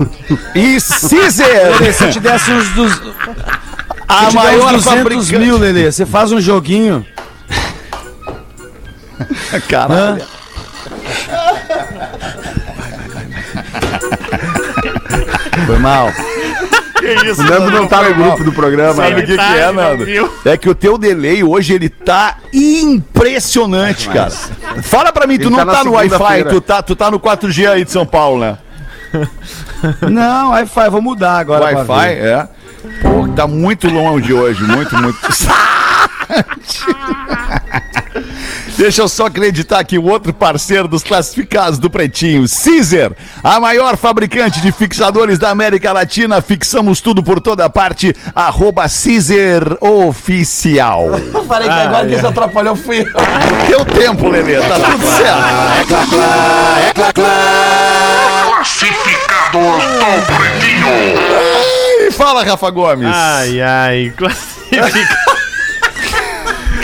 [0.55, 1.93] E Cizer!
[1.93, 3.03] Se eu te desse uns dos.
[4.09, 5.39] A maior uns 200 fabricante.
[5.39, 7.05] mil, Lelê, você faz um joguinho.
[9.69, 10.23] Caralho.
[15.67, 16.11] Foi mal.
[17.05, 18.95] Que isso, O Nando não tá no grupo do programa.
[18.95, 20.07] Sabe o que, que Tá, é, não Nando?
[20.45, 24.31] É que o teu delay hoje ele tá impressionante, cara.
[24.83, 27.21] Fala pra mim, tu Ele não tá tá, no Wi-Fi, tu tá, tu tá no
[27.21, 28.59] 4G aí de São Paulo, né?
[30.11, 31.65] Não, Wi-Fi, vou mudar agora.
[31.65, 32.49] Wi-Fi, é.
[33.03, 35.19] Pô, tá muito longe hoje, muito, muito.
[38.77, 43.97] Deixa eu só acreditar aqui o outro parceiro dos classificados do Pretinho, Caesar, a maior
[43.97, 46.43] fabricante de fixadores da América Latina.
[46.43, 48.15] Fixamos tudo por toda parte.
[48.35, 51.05] Arroba Caesar Oficial.
[51.47, 53.05] Falei que agora que isso atrapalhou fui eu.
[53.67, 55.95] Teu tempo, Lelê, tá tudo certo.
[62.01, 63.09] E fala, Rafa Gomes.
[63.11, 65.34] Ai, ai, classifica.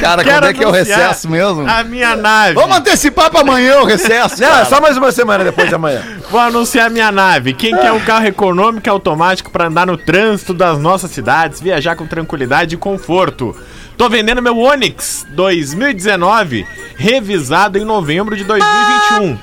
[0.00, 1.68] Cara, quando é que é o recesso mesmo?
[1.68, 2.54] A minha nave.
[2.54, 4.40] Vamos antecipar pra amanhã o recesso.
[4.40, 6.02] Não, é só mais uma semana depois de amanhã.
[6.30, 7.52] Vou anunciar a minha nave.
[7.52, 11.96] Quem quer um carro econômico e automático para andar no trânsito das nossas cidades, viajar
[11.96, 13.54] com tranquilidade e conforto?
[13.96, 19.38] Tô vendendo meu Onix 2019, revisado em novembro de 2021.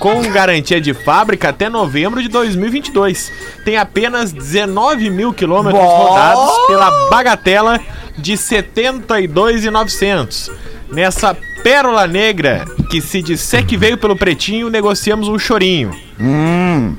[0.00, 3.30] Com garantia de fábrica até novembro de 2022.
[3.64, 7.78] Tem apenas 19 mil quilômetros rodados pela bagatela
[8.20, 10.50] de 72,900.
[10.92, 15.96] Nessa pérola negra, que se disser que veio pelo pretinho, negociamos um chorinho.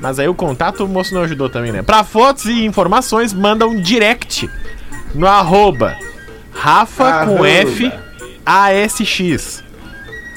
[0.00, 1.82] Mas aí o contato o moço não ajudou também, né?
[1.82, 4.50] Pra fotos e informações, manda um direct
[5.14, 5.96] no arroba
[6.52, 7.92] Rafa com F
[8.44, 9.62] ASX.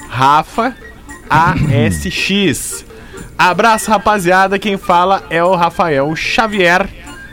[0.08, 0.74] Rafa
[1.28, 2.84] ASX.
[3.38, 4.58] Abraço, rapaziada.
[4.58, 6.88] Quem fala é o Rafael Xavier.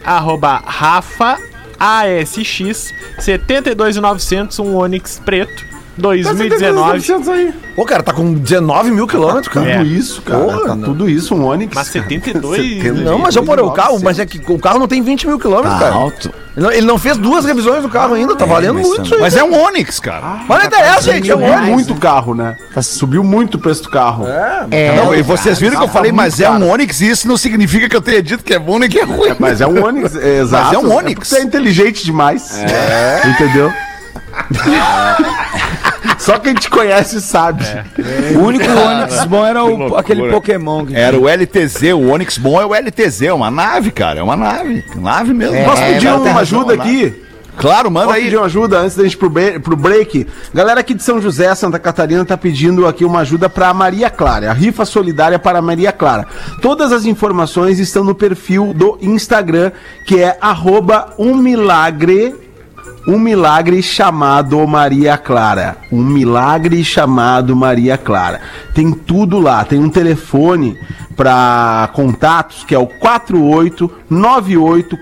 [0.06, 1.38] Arroba Rafa
[1.84, 5.73] ASX 72900, um Onix preto.
[5.98, 7.54] 2019.
[7.76, 9.70] Pô, cara, tá com 19 mil quilômetros, cara.
[9.70, 9.78] É.
[9.78, 10.44] Tudo isso, cara.
[10.44, 10.84] Porra, tá não.
[10.84, 11.74] tudo isso, um Onix.
[11.74, 12.84] Mas 72.
[13.04, 15.40] Não, mas eu porra, o carro, mas é que o carro não tem 20 mil
[15.40, 15.94] quilômetros, cara.
[15.94, 16.32] alto.
[16.56, 19.16] Ele não, ele não fez duas revisões do carro ainda, tá valendo mas muito isso
[19.16, 19.22] aí.
[19.22, 20.42] Mas é um Onix, cara.
[20.48, 21.70] Mas não interessa, gente, é um Onix.
[21.70, 22.56] muito carro, né?
[22.82, 24.26] Subiu muito o preço do carro.
[24.28, 27.28] É, Não, e vocês viram que eu tá falei, mas é um Onix e isso
[27.28, 29.36] não significa que eu tenha dito que é bom nem que é ruim.
[29.40, 30.66] Mas é um Onix, é, exato.
[30.66, 31.14] Mas é um Onix.
[31.16, 32.60] porque Você é inteligente demais.
[32.60, 33.22] É.
[33.28, 33.74] Entendeu?
[36.18, 37.64] Só quem te conhece sabe.
[38.36, 40.86] O único Onix bom era o, aquele Pokémon.
[40.86, 44.24] Que Era o LTZ, o Onix bom é o LTZ, é uma nave, cara, é
[44.24, 45.56] uma nave, nave mesmo.
[45.56, 47.24] É, Posso pedir uma ajuda razão, aqui?
[47.56, 48.24] Claro, manda Posso aí.
[48.24, 50.28] pedir uma ajuda antes da gente ir pro, pro break?
[50.54, 54.10] Galera aqui de São José, Santa Catarina, tá pedindo aqui uma ajuda para a Maria
[54.10, 56.26] Clara, a rifa solidária para a Maria Clara.
[56.62, 59.72] Todas as informações estão no perfil do Instagram,
[60.06, 62.43] que é arroba um milagre
[63.06, 65.78] um milagre chamado Maria Clara.
[65.92, 68.42] Um milagre chamado Maria Clara.
[68.74, 69.64] Tem tudo lá.
[69.66, 70.78] Tem um telefone
[71.16, 73.92] para contatos que é o 4898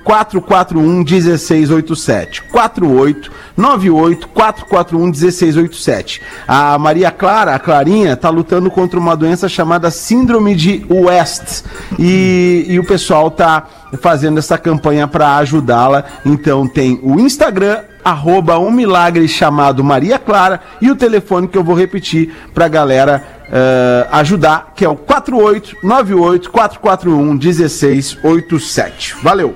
[0.03, 2.43] 441 1687.
[2.43, 6.21] 4898 441 1687.
[6.47, 11.63] A Maria Clara, a Clarinha, tá lutando contra uma doença chamada Síndrome de West.
[11.99, 13.67] E, e o pessoal tá
[14.01, 16.05] fazendo essa campanha para ajudá-la.
[16.25, 21.63] Então tem o Instagram arroba um milagre chamado Maria Clara e o telefone que eu
[21.63, 29.00] vou repetir pra galera eh, ajudar, que é o 4898 441 1687.
[29.21, 29.55] Valeu!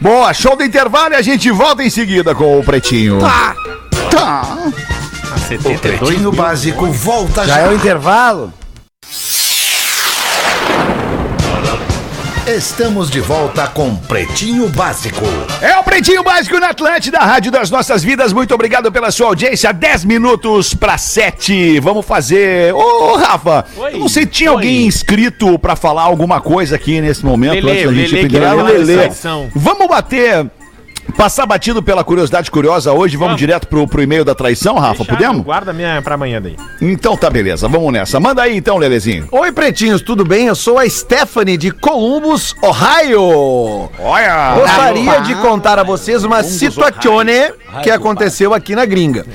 [0.00, 3.18] Boa, show do intervalo e a gente volta em seguida com o Pretinho.
[4.10, 4.56] Tá.
[5.34, 7.60] A 72 Pretinho Básico volta Já já.
[7.60, 8.52] é o intervalo?
[12.48, 15.22] Estamos de volta com Pretinho Básico.
[15.60, 18.32] É o Pretinho Básico na Atlântida, Rádio das Nossas Vidas.
[18.32, 19.70] Muito obrigado pela sua audiência.
[19.70, 21.78] 10 minutos para 7.
[21.78, 22.72] Vamos fazer.
[22.72, 23.92] Ô, Rafa, Oi.
[23.92, 24.56] eu não sei, tinha Oi.
[24.56, 28.94] alguém inscrito para falar alguma coisa aqui nesse momento Lelê, antes da gente Lelê, Lelê.
[28.94, 29.50] traição.
[29.54, 30.46] Vamos bater.
[31.16, 33.40] Passar batido pela curiosidade curiosa hoje, vamos, Vamos.
[33.40, 35.44] direto pro, pro e-mail da traição, Rafa, Deixa, podemos?
[35.44, 36.56] Guarda minha pra amanhã daí.
[36.80, 38.20] Então tá, beleza, vamos nessa.
[38.20, 39.26] Manda aí então, Lelezinho.
[39.32, 40.46] Oi, pretinhos, tudo bem?
[40.46, 43.90] Eu sou a Stephanie de Columbus, Ohio.
[43.98, 44.54] Olha!
[44.54, 47.52] Gostaria de contar a vocês uma situazione
[47.82, 49.26] que aconteceu aqui na gringa.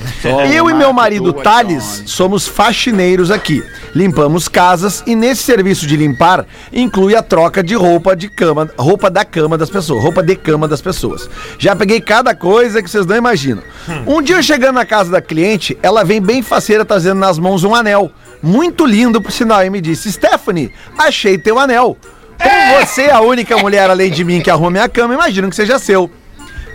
[0.53, 3.63] Eu e meu marido Thales somos faxineiros aqui.
[3.93, 9.09] Limpamos casas e nesse serviço de limpar inclui a troca de roupa de cama, roupa
[9.09, 11.29] da cama das pessoas, roupa de cama das pessoas.
[11.63, 13.63] Já peguei cada coisa que vocês não imaginam.
[14.05, 17.73] Um dia chegando na casa da cliente, ela vem bem faceira trazendo nas mãos um
[17.73, 18.11] anel.
[18.41, 21.95] Muito lindo, por sinal, e me disse: Stephanie, achei teu anel.
[22.37, 25.55] Como você é a única mulher além de mim que arruma minha cama, imagino que
[25.55, 26.11] seja seu.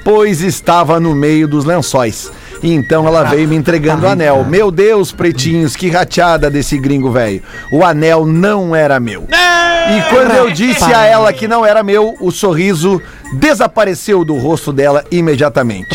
[0.03, 2.32] Pois estava no meio dos lençóis.
[2.62, 4.44] Então ela veio me entregando o anel.
[4.44, 7.42] Meu Deus, pretinhos, que rateada desse gringo velho.
[7.72, 9.26] O anel não era meu.
[9.30, 13.00] E quando eu disse a ela que não era meu, o sorriso
[13.34, 15.88] desapareceu do rosto dela imediatamente.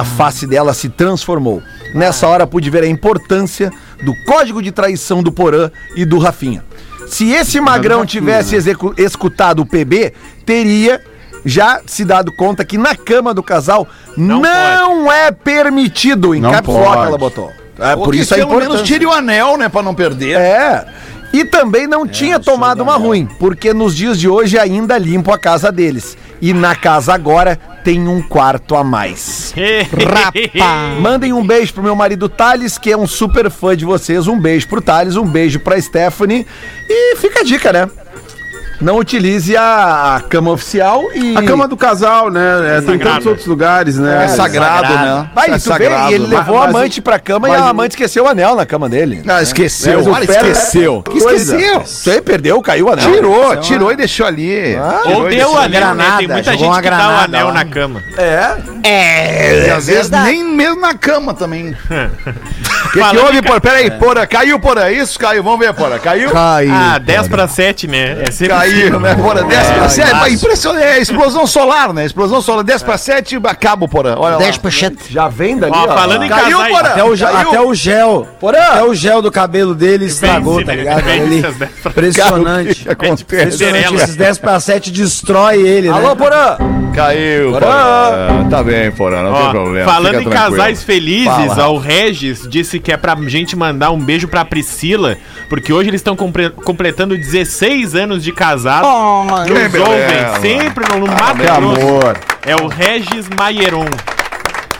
[0.00, 1.62] A face dela se transformou.
[1.94, 3.70] Nessa hora pude ver a importância
[4.02, 6.64] do código de traição do Porã e do Rafinha.
[7.06, 10.12] Se esse magrão tivesse execu- escutado o PB,
[10.44, 11.00] teria
[11.44, 13.86] já se dado conta que na cama do casal
[14.16, 16.34] não, Não é permitido.
[16.34, 17.06] Em Não caps lock pode.
[17.06, 17.52] ela botou.
[17.78, 20.36] É, Ou por isso a pelo menos tire o anel, né, pra não perder.
[20.36, 20.84] É.
[21.32, 25.38] E também não tinha tomado uma ruim, porque nos dias de hoje ainda limpo a
[25.38, 26.16] casa deles.
[26.40, 29.52] E na casa agora tem um quarto a mais.
[31.00, 34.26] Mandem um beijo pro meu marido Thales, que é um super fã de vocês.
[34.26, 36.46] Um beijo pro Thales, um beijo pra Stephanie.
[36.88, 37.88] E fica a dica, né?
[38.80, 41.36] Não utilize a, a cama oficial e.
[41.36, 42.40] A cama do casal, né?
[42.76, 43.10] É, tem sagrado.
[43.12, 44.24] tantos outros lugares, né?
[44.24, 45.28] É sagrado, né?
[45.34, 47.64] Vai, é tu vê, e ele levou Mas- a amante pra cama e mas a
[47.66, 49.22] o- amante esqueceu o anel na cama dele.
[49.26, 51.02] Ah, esqueceu, olha, pé- esqueceu.
[51.14, 51.82] Esqueceu.
[51.82, 53.10] Isso aí perdeu, caiu o anel.
[53.12, 54.76] Tirou, tirou e deixou ali.
[55.04, 56.14] Tirou Ou e deu o anel, né?
[56.18, 58.02] Tem muita gente que dá o granada anel na cama.
[58.16, 59.66] É.
[59.66, 61.70] E às vezes nem mesmo na cama também.
[61.70, 61.76] O
[62.92, 63.60] que, que houve, Porã?
[63.60, 66.30] Peraí, Porã, caiu Porã, isso, caiu, vamos ver, Porã, caiu?
[66.30, 66.70] Caiu.
[66.72, 68.18] Ah, 10 pra 7, né?
[68.26, 69.42] É sempre Caiu né, Porã?
[69.46, 70.14] 10 pra 7.
[70.14, 70.84] Mas impressionante.
[70.84, 72.04] É explosão solar, né?
[72.04, 72.64] Explosão solar.
[72.64, 74.14] 10 pra 7, acaba o Porã.
[74.18, 74.42] Olha lá.
[74.42, 74.96] 10%.
[75.10, 76.76] Já vem dali, Ó, falando em Caiu, casais...
[76.76, 76.88] Porã.
[76.90, 77.36] Até o, Caiu.
[77.48, 78.28] até o gel.
[78.42, 80.76] Até o gel do cabelo dele estragou, tá né?
[80.76, 81.02] ligado?
[81.04, 81.46] Vence Ele,
[81.86, 82.84] impressionante.
[82.84, 83.22] Cara, acontece?
[83.22, 83.94] Impressionante.
[83.94, 86.14] Esses 10 pra 7 destrói ele, Alô, né?
[86.14, 86.56] Porã!
[86.94, 88.48] Caiu, Porã.
[88.50, 89.92] Tá bem, Porã, não tem Ó, problema.
[89.92, 90.56] falando fica em tranquilo.
[90.56, 91.68] casais felizes, Fala.
[91.68, 95.16] ó, o Regis disse que é pra gente mandar um beijo pra Priscila,
[95.48, 98.86] porque hoje eles estão completando 16 anos de casado.
[98.88, 101.58] Oh, Nos ouvem sempre no, no Mato Que Grosso.
[101.58, 102.18] amor!
[102.44, 103.86] É o Regis Maieron.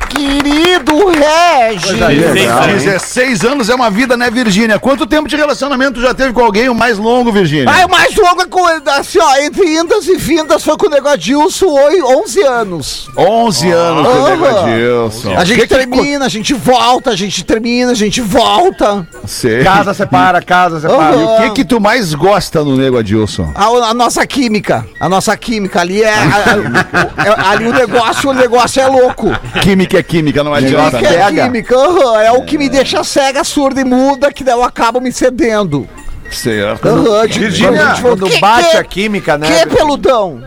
[0.09, 1.91] Querido Regis.
[1.93, 2.77] legal, hein?
[2.77, 4.79] 16 anos é uma vida, né, Virgínia?
[4.79, 7.67] Quanto tempo de relacionamento já teve com alguém o mais longo, Virgínia?
[7.69, 10.91] Ah, o mais longo é com, assim, ó, entre indas e vindas foi com o
[10.91, 13.09] negócio de Wilson, oi, 11 anos.
[13.17, 14.37] 11 anos com o Aham.
[14.37, 15.37] Negadilson.
[15.37, 19.07] A gente Que que termina, a gente volta, a gente termina, a gente volta.
[19.27, 19.63] Sei.
[19.63, 21.17] Casa separa, casa separa.
[21.17, 21.23] Aham.
[21.23, 23.51] E o que que tu mais gosta no Nego Adilson?
[23.55, 28.31] A, a nossa química, a nossa química ali é, a- a- é- ali o negócio,
[28.31, 29.29] o negócio é louco.
[29.61, 30.99] Química é química, não adianta.
[30.99, 31.45] Que é né?
[31.45, 35.01] química, aham, é o que me deixa cega, surda e muda, que daí eu acabo
[35.01, 35.89] me cedendo.
[36.31, 36.87] Certo.
[36.87, 39.47] Aham, de- Virgínia, quando a gente for- quando Que- bate que- a química, né?
[39.65, 40.43] Que peludão?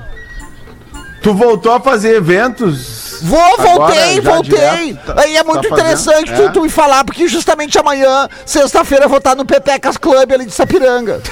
[1.23, 3.00] Tu voltou a fazer eventos?
[3.21, 4.51] Vou, Agora, voltei, já voltei.
[4.93, 5.79] direto, tá- Aí é muito tá fazendo?
[5.87, 6.35] interessante É?
[6.35, 10.45] tu, tu me falar, porque justamente amanhã, sexta-feira, eu vou estar no Pepecas Club ali
[10.45, 11.21] de Sapiranga.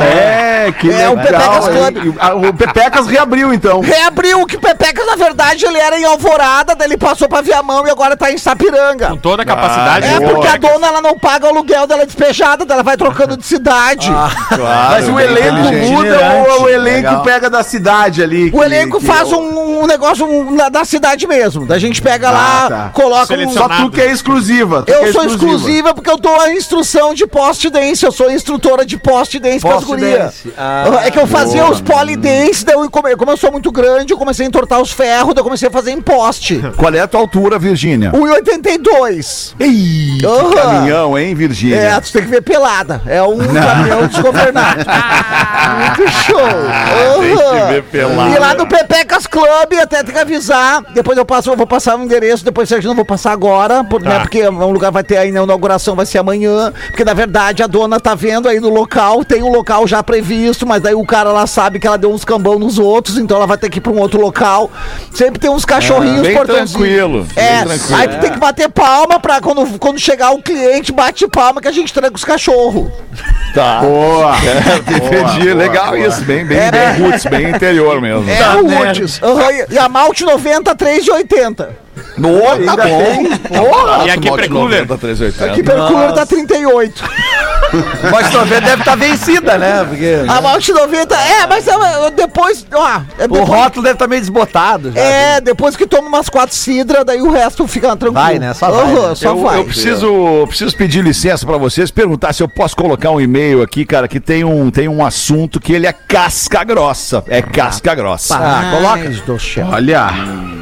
[0.00, 1.16] É, que É, o legal.
[1.16, 1.72] Pepecas hein?
[1.92, 2.04] Club.
[2.04, 3.80] E o- a- O Pepecas reabriu, então.
[3.80, 7.86] Reabriu que o Pepecas, na verdade, ele era em Alvorada, daí ele passou pra Viamão
[7.86, 9.08] e agora tá em Sapiranga.
[9.10, 10.06] Com toda a capacidade.
[10.06, 10.72] É, do porque a Pepecas.
[10.72, 14.08] dona ela não paga o aluguel dela é despejada, ela vai trocando de cidade.
[14.48, 16.18] Claro, Mas o elenco muda
[16.56, 17.22] ou o elenco Legal.
[17.22, 18.48] pega da cidade ali?
[18.48, 21.64] O que- elenco que faz o- um, um negócio um, na- da cidade mesmo.
[21.64, 22.90] Da gente pega lá, tá.
[22.92, 23.50] coloca um.
[23.52, 24.84] Só tu que é exclusiva.
[24.86, 28.04] Eu é sou exclusiva porque eu dou a instrução de post dance.
[28.04, 30.18] Eu sou instrutora de post dance Post gurias.
[30.18, 30.52] dance.
[30.58, 34.12] Ah, é que eu fazia os polidense, daí eu, come- como eu sou muito grande,
[34.12, 36.60] eu comecei a entortar os ferros, daí eu comecei a fazer em poste.
[36.76, 38.10] Qual é a tua altura, Virgínia?
[38.12, 39.54] 1,82.
[39.60, 40.50] Ih, que Aham.
[40.52, 41.76] caminhão, hein, Virgínia?
[41.76, 43.00] É, tu tem que ver pelada.
[43.06, 44.84] É um caminhão desgovernado.
[45.98, 46.38] Muito show.
[47.20, 48.30] tem que ver pelada.
[48.30, 49.46] E lá no Pepecas Club,
[49.80, 50.47] até tem que avisar.
[50.94, 54.00] Depois eu passo, eu vou passar o endereço, depois eu não vou passar agora, por-
[54.02, 56.72] né, porque um lugar vai ter aí na inauguração, vai ser amanhã.
[56.88, 60.66] Porque na verdade a dona tá vendo aí no local, tem um local já previsto,
[60.66, 63.46] mas daí o cara lá sabe que ela deu uns cambão nos outros, então ela
[63.46, 64.70] vai ter que ir pra um outro local.
[65.12, 66.72] Sempre tem uns cachorrinhos bem portãozinhos.
[66.72, 68.00] tranquilo, É, bem tranquilo.
[68.00, 71.68] aí tu tem que bater palma pra quando, quando chegar o cliente, bate palma que
[71.68, 72.88] a gente tranca os cachorros.
[73.54, 73.80] Tá.
[73.80, 74.34] Boa.
[74.36, 75.52] É, entendi.
[75.54, 76.20] Legal isso.
[76.22, 76.70] Bem, bem, É.
[76.70, 78.28] bem roots, bem interior mesmo.
[78.30, 79.20] É, o Roots.
[79.22, 81.68] Aham, e- E a Malte 90, 3,80.
[82.16, 82.82] Boa, tá bom.
[82.84, 83.38] tem.
[83.38, 84.86] Porra, E aqui Precooler?
[85.54, 87.04] Que percurso tá 38.
[88.10, 89.84] Mas 90 deve estar vencida, né?
[89.84, 94.06] Porque A Malte 90, é, mas é, depois, ó, é o depois, rótulo deve estar
[94.06, 94.92] meio desbotado.
[94.92, 95.00] já.
[95.00, 98.12] é, depois que toma umas quatro cidras, daí o resto fica tranquilo.
[98.14, 98.54] Vai, né?
[98.54, 99.14] Só vai, Aham, né?
[99.14, 99.58] só eu, vai.
[99.58, 103.84] eu preciso, preciso pedir licença pra vocês, perguntar se eu posso colocar um e-mail aqui,
[103.84, 107.22] cara, que tem um, tem um assunto que ele é casca grossa.
[107.28, 108.36] É casca grossa.
[108.36, 109.08] Ah, coloca.
[109.08, 109.66] do céu.
[109.70, 110.08] Olha.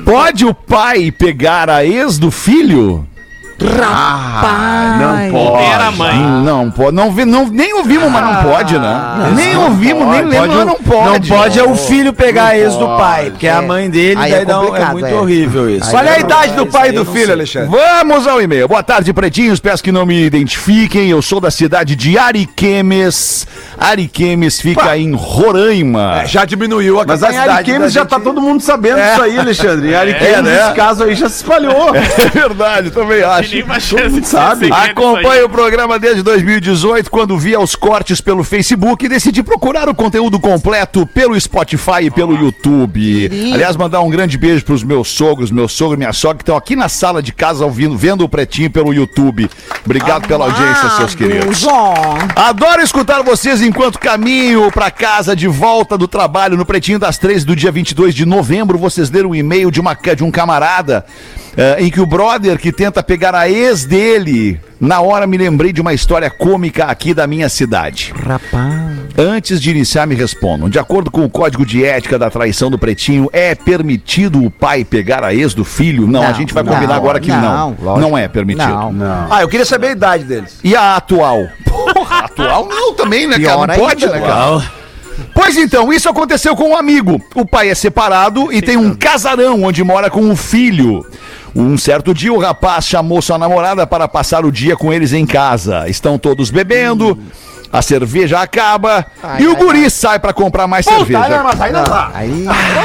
[0.05, 3.07] Pode o pai pegar a ex do filho?
[3.59, 5.01] Rapaz.
[5.01, 5.65] Não pode.
[5.65, 6.19] Era a mãe.
[6.45, 6.95] Não pode.
[6.95, 9.33] Não, vi- não, nem ouvimos, mas não pode, né?
[9.35, 11.29] nem ouvimos, nem lembro, mas não Não pode.
[11.29, 13.01] pode é o filho pegar a ex do pode.
[13.01, 15.15] pai, porque é a mãe dele, Aí daí é dá um- é complicado, muito é.
[15.15, 15.91] horrível isso.
[15.91, 17.33] Qual é a idade do Isso pai e do filho, sei.
[17.35, 17.69] Alexandre?
[17.71, 18.69] Vamos ao e-mail.
[18.69, 19.59] Boa tarde, pretinhos.
[19.61, 21.09] Peço que não me identifiquem.
[21.09, 23.47] Eu sou da cidade de Ariquemes.
[23.79, 26.25] Ariquemes fica em Roraima.
[26.27, 27.57] Já diminuiu a Mas a capacidade.
[27.59, 29.89] Ariquemes da já tá gente- todo mundo sabendo disso aí, Alexandre.
[29.91, 30.63] E Ariquemes, É, né?
[30.63, 31.93] nesse caso aí, já se espalhou.
[31.97, 33.46] É verdade, também acho.
[33.51, 34.71] Nenhuma chance de sabe.
[34.71, 39.95] Acompanho o programa desde 2018, quando vi os cortes pelo Facebook e decidi procurar o
[39.95, 43.31] conteúdo completo pelo Spotify e pelo YouTube.
[43.53, 46.57] Aliás, mandar um grande beijo pros meus sogros, meu sogro e minha sogra, que estão
[46.57, 49.49] aqui na sala de casa ouvindo, vendo o Pretinho pelo YouTube.
[49.85, 51.65] Obrigado pela audiência, seus queridos.
[52.35, 57.47] Adoro escutar vocês enquanto caminho pra casa de volta do trabalho no Pretinho das 13
[57.47, 58.79] do dia 22 de novembro.
[58.79, 61.05] Vocês leram um e-mail de, uma, de um camarada
[61.57, 64.61] eh, em que o brother que tenta pegar a ex dele.
[64.79, 68.13] Na hora me lembrei de uma história cômica aqui da minha cidade.
[68.15, 68.85] Rapaz.
[69.17, 70.69] Antes de iniciar, me respondam.
[70.69, 74.85] De acordo com o código de ética da traição do Pretinho, é permitido o pai
[74.85, 76.07] pegar a ex do filho?
[76.07, 77.75] Não, a Não, gente vai não, combinar agora que não.
[77.81, 78.69] não, Não, é permitido.
[78.69, 78.93] Não.
[78.93, 79.27] Não.
[79.31, 80.61] Ah, eu queria saber a idade deles.
[80.63, 81.47] E a atual?
[81.65, 83.79] Porra, a atual não também, né, Pior cara?
[83.79, 84.63] Não pode, ainda, né, cara?
[85.35, 87.19] Pois então, isso aconteceu com um amigo.
[87.35, 91.07] O pai é separado e tem um casarão onde mora com o filho.
[91.59, 95.25] Um certo dia, o rapaz chamou sua namorada para passar o dia com eles em
[95.25, 95.89] casa.
[95.89, 97.19] Estão todos bebendo.
[97.73, 99.05] A cerveja acaba
[99.39, 101.43] e o guri sai pra comprar mais cerveja.
[101.43, 102.11] mas aí não dá.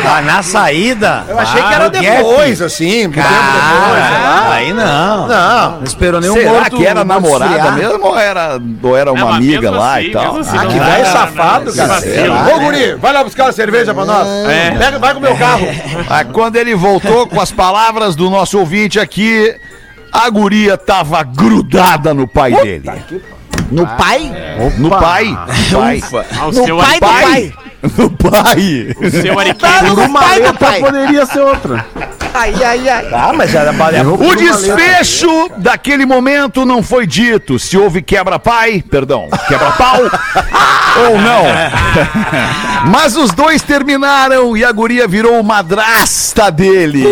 [0.05, 1.23] Ah, na saída?
[1.29, 2.03] Eu achei que era no gap.
[2.03, 3.07] depois, assim.
[3.07, 4.41] um tempo depois, sei lá.
[4.41, 5.27] Cara, aí não.
[5.27, 5.71] Não.
[5.77, 6.75] Não esperou nenhum Será morto.
[6.77, 10.38] que era namorada mesmo ou era, ou era uma mas amiga lá assim, e tal?
[10.38, 11.88] assim, Ah, não que dá, velho não, safado, não, cara.
[11.88, 12.36] vacilo.
[12.55, 14.27] Ô, guri, vai lá buscar a cerveja pra nós.
[14.49, 14.71] É.
[14.71, 15.67] Pega, vai com o meu carro.
[16.09, 19.55] Ah, quando ele voltou com as palavras do nosso ouvinte aqui,
[20.11, 22.91] a guria tava grudada no pai dele.
[23.72, 24.32] No pai?
[24.78, 25.38] No pai.
[25.72, 26.04] pai.
[26.38, 27.54] Ah, o No pai do pai.
[27.97, 28.95] No pai.
[28.99, 29.95] o seu Tá Ariquemes.
[29.95, 30.80] no Uma pai do letra pai.
[30.82, 31.86] poderia ser outra.
[32.34, 33.08] Ai, ai, ai.
[33.14, 33.72] Ah, mas era
[34.14, 37.58] O desfecho daquele momento não foi dito.
[37.58, 39.99] Se houve quebra-pai, perdão, quebra-pau
[41.10, 41.43] ou não.
[42.91, 47.06] Mas os dois terminaram e a guria virou madrasta dele.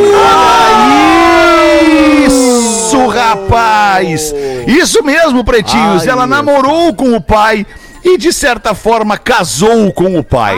[2.89, 4.33] Isso, rapaz!
[4.65, 6.07] Isso mesmo, pretinhos.
[6.07, 7.65] Ela namorou com o pai
[8.03, 10.57] e, de certa forma, casou com o pai.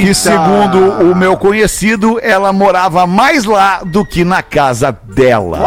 [0.00, 0.78] Que, segundo
[1.10, 5.58] o meu conhecido, ela morava mais lá do que na casa dela.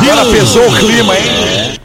[0.00, 1.78] Agora pesou o clima, hein?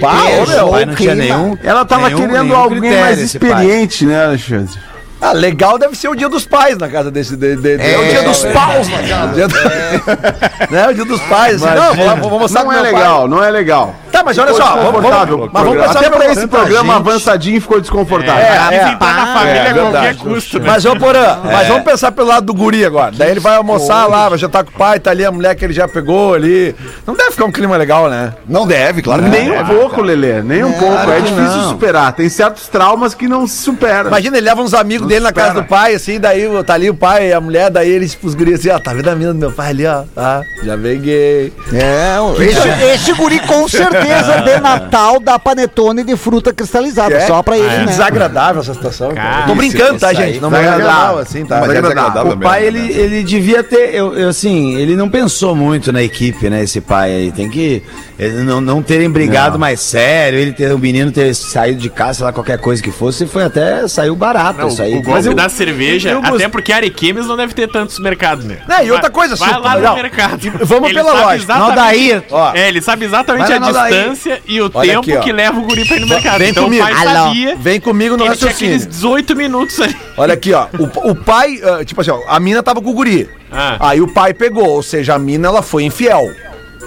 [0.00, 0.66] Pá, ô, meu.
[0.66, 1.58] O pai não tinha nenhum.
[1.62, 3.50] Ela tava nenhum- querendo nenhum alguém mais esse pai.
[3.50, 4.78] experiente, né, Alexandre?
[5.20, 7.36] Ah, legal deve ser o dia dos pais na casa desse.
[7.36, 9.32] De, de- de- é o dia dos paus na casa.
[9.34, 9.54] Dia do-
[10.70, 11.62] né, o dia dos pais.
[11.62, 12.92] Assim, não, vou, vou mostrar Não é meu pai.
[12.94, 13.94] legal, não é legal.
[14.10, 17.08] Tá, mas olha só, vamos, vamos, mas vamos pensar Até pelo- pra esse programa gente.
[17.08, 18.42] avançadinho ficou desconfortável.
[18.42, 18.88] É, é.
[18.92, 20.18] entrar na família é a qualquer verdade.
[20.18, 20.64] custo, né?
[20.66, 23.12] Mas, ô Porã, mas vamos pensar pelo lado do guri agora.
[23.16, 25.64] Daí ele vai almoçar lá, vai jantar com o pai, tá ali a mulher que
[25.64, 26.74] ele já pegou ali.
[27.06, 28.34] Não deve ficar um clima legal, né?
[28.48, 31.10] Não deve, claro que não Nem um pouco, Lelê, nem um pouco.
[31.10, 32.12] É difícil superar.
[32.12, 34.08] Tem certos traumas que não se superam.
[34.08, 36.94] Imagina, ele leva uns amigos dele na casa do pai, assim, daí tá ali o
[36.94, 39.38] pai e a mulher, daí eles pros guris assim, ó, tá vendo a mina do
[39.38, 41.52] meu pai ali, ó, tá, já peguei.
[41.72, 47.26] É, esse, esse guri com certeza de Natal dá panetone de fruta cristalizada, É?
[47.26, 47.86] só pra ele, É né?
[47.86, 49.12] desagradável essa situação.
[49.14, 49.46] cara.
[49.46, 50.40] Tô brincando, tá, isso gente?
[50.40, 51.18] Não vai agradável.
[51.18, 51.60] assim, tá?
[51.60, 52.66] Mas é desagradável O mesmo, pai, né?
[52.68, 56.80] ele, ele devia ter, eu, eu, assim, ele não pensou muito na equipe, né, esse
[56.80, 57.32] pai aí.
[57.32, 57.82] Tem que,
[58.20, 62.18] ele não, não terem brigado mais sério, ele ter, o menino ter saído de casa,
[62.18, 64.94] sei lá, qualquer coisa que fosse, foi até, saiu barato Não, isso aí.
[64.94, 68.58] o golpe da cerveja, eu até porque Ariquemes não deve ter tantos mercados, né?
[68.68, 70.38] Não, e outra coisa, vai lá não, no mercado.
[70.62, 71.42] vamos pela sabe lógica.
[71.44, 72.52] exatamente- Aldair, ó.
[72.54, 75.86] É, ele sabe exatamente a distância e o Olha tempo aqui, que leva o guri
[75.86, 76.38] pra ir no mercado.
[76.38, 76.84] Vem então comigo.
[76.84, 78.86] o pai sabia Vem comigo no ele tinha aqueles raciocínio.
[78.88, 79.96] 18 minutos ali.
[80.16, 80.66] Olha aqui, ó.
[80.78, 83.28] O, o pai, ah, tipo assim, ó, a mina tava com o guri.
[83.50, 83.76] Ah.
[83.80, 86.30] Aí o pai pegou, ou seja, a mina ela foi infiel.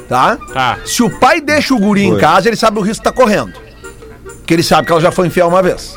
[0.07, 0.37] Tá?
[0.53, 0.79] Tá.
[0.85, 3.53] Se o pai deixa o guri em casa, ele sabe o risco que tá correndo.
[4.37, 5.93] Porque ele sabe que ela já foi infiel uma vez.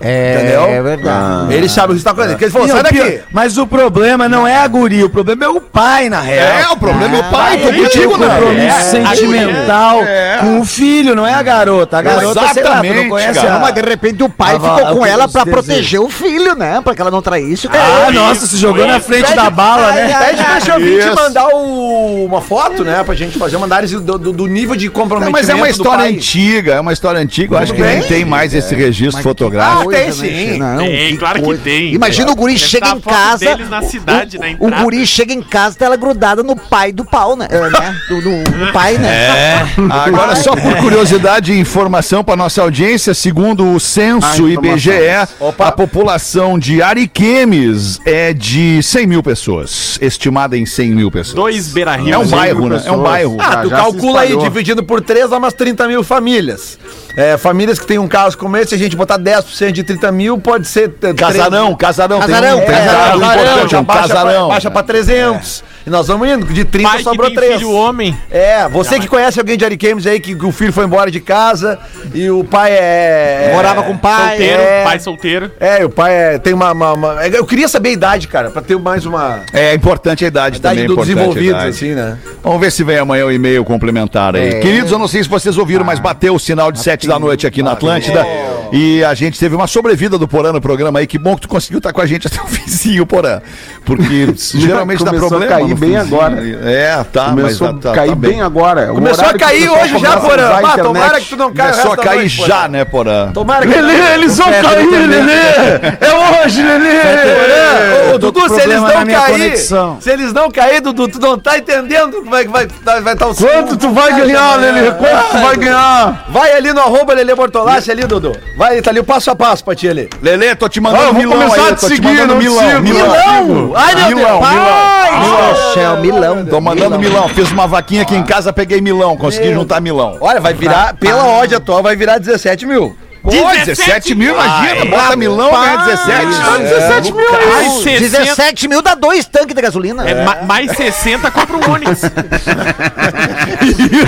[0.00, 0.64] É, Entendeu?
[0.64, 1.52] é verdade.
[1.54, 2.30] Ele sabe o que tá correndo.
[2.30, 3.20] Porque ele falou, sai pior- daqui.
[3.32, 6.46] Mas o problema não é a guria, o problema é o pai, na real.
[6.46, 8.28] É, o problema é o pai, tô Ele tem contigo, um né?
[8.28, 10.00] compromisso É, sentimental
[10.40, 11.98] com o filho, não é a garota.
[11.98, 13.54] A garota, sei lá, tu Exatamente, não conhece cara.
[13.56, 13.58] a...
[13.58, 15.66] Mas de repente o pai ficou com ela pra desejos.
[15.66, 16.80] proteger o filho, né?
[16.82, 20.16] Pra que ela não traísse o Ah, nossa, se jogou na frente da bala, né?
[20.18, 21.14] Pede pra Isso.
[21.14, 23.02] mandar o- uma foto, né?
[23.04, 25.68] Pra gente fazer uma análise do, do- do nível de Não, comprometimento mas é uma
[25.68, 26.14] história pai.
[26.14, 27.54] antiga, é uma história antiga.
[27.56, 29.89] Eu acho que nem tem mais esse registro fotográfico.
[29.96, 30.58] Ah, tem sim.
[30.58, 31.62] Não, Tem, que claro que coisa.
[31.62, 31.92] tem.
[31.94, 33.38] Imagina o guri Deve chega em casa.
[33.44, 36.92] deles na cidade, o, na o guri chega em casa, tá ela grudada no pai
[36.92, 37.46] do pau, né?
[37.50, 37.96] É, né?
[38.08, 39.66] Do, do- do pai, né?
[39.90, 44.90] Agora, só por curiosidade e informação para nossa audiência, segundo o censo Ah, IBGE,
[45.38, 45.68] Opa.
[45.68, 51.34] a população de Ariquemes é de 100 mil pessoas, estimada em 100 mil pessoas.
[51.34, 52.14] Dois Beira Rio.
[52.14, 52.82] É um Cem bairro, né?
[52.84, 53.36] É um bairro.
[53.40, 56.78] Ah, Já- tu calcula aí, dividido por 3, dá umas 30 mil famílias.
[57.16, 60.12] É, famílias que tem um caso como esse, se a gente botar 10% de 30
[60.12, 60.92] mil, pode ser...
[61.02, 62.20] eh, Casarão, casarão.
[62.20, 64.46] Casarão, tem um, tem um é, dado casarão, importante, um casarão.
[64.46, 65.64] Pra, baixa pra 300.
[65.86, 67.54] E nós vamos indo, de 30 Pai que sobrou tem 3.
[67.56, 68.16] filho homem.
[68.30, 71.20] É, você que conhece alguém de Ariquemes aí, que, que o filho foi embora de
[71.20, 71.78] casa
[72.14, 73.50] e o pai é...
[73.54, 74.28] Morava com o pai.
[74.36, 74.84] Solteiro, é.
[74.84, 75.52] pai solteiro.
[75.58, 78.60] É, o pai é, tem uma, uma- uma- Eu queria saber a idade, cara, pra
[78.60, 79.40] ter mais uma...
[79.52, 80.96] É importante a idade, idade também.
[80.96, 81.68] é a desenvolvidos, idade.
[81.68, 82.18] assim, né?
[82.42, 84.60] Vamos ver se vem amanhã o e-mail complementar aí.
[84.60, 87.46] Queridos, eu não sei se vocês ouviram, mas bateu o sinal de 7 da noite
[87.46, 88.26] aqui na Atlântida.
[88.72, 91.06] E a gente teve uma sobrevida do Porã no programa aí.
[91.06, 93.40] Que bom que tu conseguiu estar com a gente até o vizinho, Porã.
[93.84, 95.54] Porque geralmente dá Começou a problema.
[95.54, 96.36] cair bem agora.
[96.64, 98.92] É, tá, Começou mas tá, a tá, cair tá bem agora.
[98.92, 100.48] O Começou a cair hoje já, a Porã.
[100.48, 102.68] a Ah, tomara que tu não caia Começou a cair noite, já, Porã.
[102.68, 103.32] né, Porã?
[103.32, 103.80] Tomara que...
[103.80, 105.30] Lelê, eles vão cair, Lelê!
[106.00, 108.14] É hoje, Lelê!
[108.14, 111.58] Ô, Dudu, se eles problema não cair, se eles não cair, Dudu, tu não tá
[111.58, 114.90] entendendo como é que vai estar vai tá o Quanto tu vai ganhar, Lelê?
[114.92, 116.26] Quanto tu vai ganhar?
[116.30, 118.32] Vai ali no arroba Lelê Bortolassi ali, Dudu.
[118.60, 120.06] Vai, tá ali o passo a passo pra ti ali.
[120.20, 122.68] Lelê, tô te mandando Ah, eu vou Milão começar aí, a te seguir, não Milão,
[122.68, 122.82] sigo.
[122.82, 123.72] Milão.
[123.74, 124.50] Ai, meu Milão, Deus.
[124.50, 124.70] Milão.
[125.00, 126.44] Pai do céu, Milão.
[126.44, 127.26] Tô mandando Milão.
[127.30, 130.18] Fiz uma vaquinha aqui em casa, peguei Milão, consegui juntar Milão.
[130.20, 132.94] Olha, vai virar, pela odd atual, vai virar 17 mil.
[133.22, 136.26] Pô, 17 mil, imagina, bota Milão, ganha 17.
[136.62, 137.46] 17 mil aí.
[137.48, 140.08] Mais 60, 17 mil dá dois tanques de gasolina.
[140.08, 142.02] é, ma- mais 60 compra um Onix.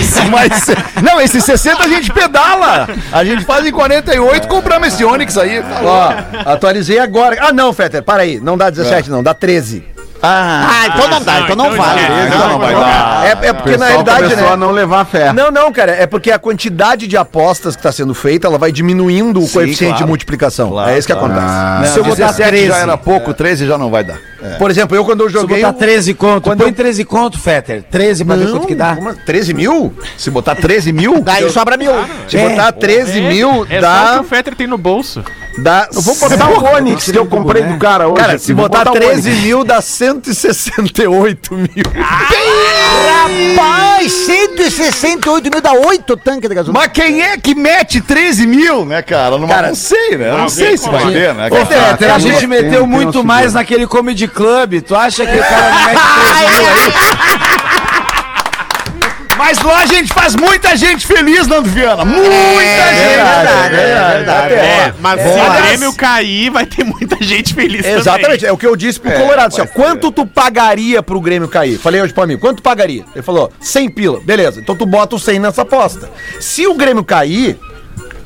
[0.01, 0.67] Isso, mas.
[1.03, 2.89] Não, esse 60 a gente pedala.
[3.13, 5.63] A gente faz em 48, compramos esse Onix aí.
[5.85, 6.13] Ó,
[6.51, 7.37] atualizei agora.
[7.41, 8.41] Ah, não, Fetter, para aí.
[8.41, 9.85] Não dá 17, não, dá 13.
[10.23, 12.01] Ah, então não dá, então não então vale.
[12.01, 13.27] esquece, Então não vai dar.
[13.27, 14.49] É, é porque na realidade, né?
[14.49, 15.33] a não levar fé.
[15.33, 18.71] Não, não, cara, é porque a quantidade de apostas que está sendo feita, ela vai
[18.71, 20.05] diminuindo o coeficiente claro.
[20.05, 20.71] de multiplicação.
[20.71, 21.93] Claro, é isso que acontece.
[21.93, 24.19] Se eu botar 17 13, já era pouco, 13 já não vai dar.
[24.59, 25.61] Por exemplo, eu quando eu se eu joguei.
[25.63, 27.83] botar 13 conto, Quando põe eu- 13 conto, Fetter.
[27.91, 28.97] 13 pra ver quanto que dá.
[28.97, 29.95] Como- 13 mil?
[30.17, 31.93] Se botar 13 mil, Daí sobra mil.
[32.29, 34.21] Se botar 13 mil, É só o que dá.
[34.21, 35.23] o Fetter tem no bolso.
[35.59, 38.17] Dá Eu vou botar o Onix que eu comprei do cara hoje.
[38.21, 39.43] Cara, se botar o 13 Onix.
[39.45, 41.69] mil, dá 168 mil.
[43.57, 46.81] Rapaz, 168 mil dá 8 tanques de gasolina.
[46.81, 49.37] Mas quem é que mete 13 mil, né, cara?
[49.39, 50.31] Numa, Cara, não sei, né?
[50.31, 51.11] Eu não sei se vai é.
[51.11, 51.47] ter, né?
[51.47, 51.67] Ô, cara?
[51.67, 54.81] Fetter, Fetter, a gente tem- meteu tem muito um mais naquele comedy club.
[54.83, 56.01] Tu acha que o cara não mete
[56.41, 57.62] 13 mil aí?
[59.37, 62.05] Mas lá a gente faz muita gente feliz, Nando Viana.
[62.05, 63.17] Muita gente.
[63.17, 64.55] verdade, é verdade.
[64.55, 68.57] É, mas se Aliás- o Grêmio cair, vai ter muita gente feliz Exatamente, é o
[68.57, 69.55] que eu disse pro Colorado.
[69.61, 71.79] Assim, quanto tu pagaria pro Grêmio cair?
[71.79, 73.05] Falei hoje pra mim, quanto tu pagaria?
[73.15, 74.21] Ele falou, 100 pila.
[74.21, 76.11] Beleza, então tu bota o 100 nessa aposta.
[76.41, 77.59] Se o Grêmio cair,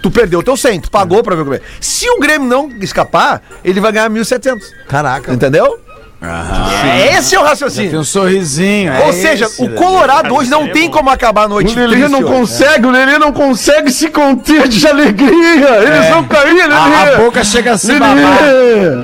[0.03, 1.67] tu perdeu o teu 100, tu pagou pra ver o Grêmio.
[1.81, 4.63] Se o Grêmio não escapar, ele vai ganhar 1.700.
[4.89, 5.33] Caraca.
[5.33, 5.79] Entendeu?
[6.21, 8.01] É Esse é o Tem raciocínio.
[8.01, 8.93] um sorrisinho.
[8.93, 9.69] Ou é seja, esse, o?
[9.75, 12.29] Colorado hoje não é tem como acabar a noite O Lelê não hoje.
[12.33, 15.69] consegue, o Lelê não consegue se conter de alegria.
[15.83, 16.75] Eles vão cair, Lelê.
[16.75, 18.17] A, a boca chega a se babar.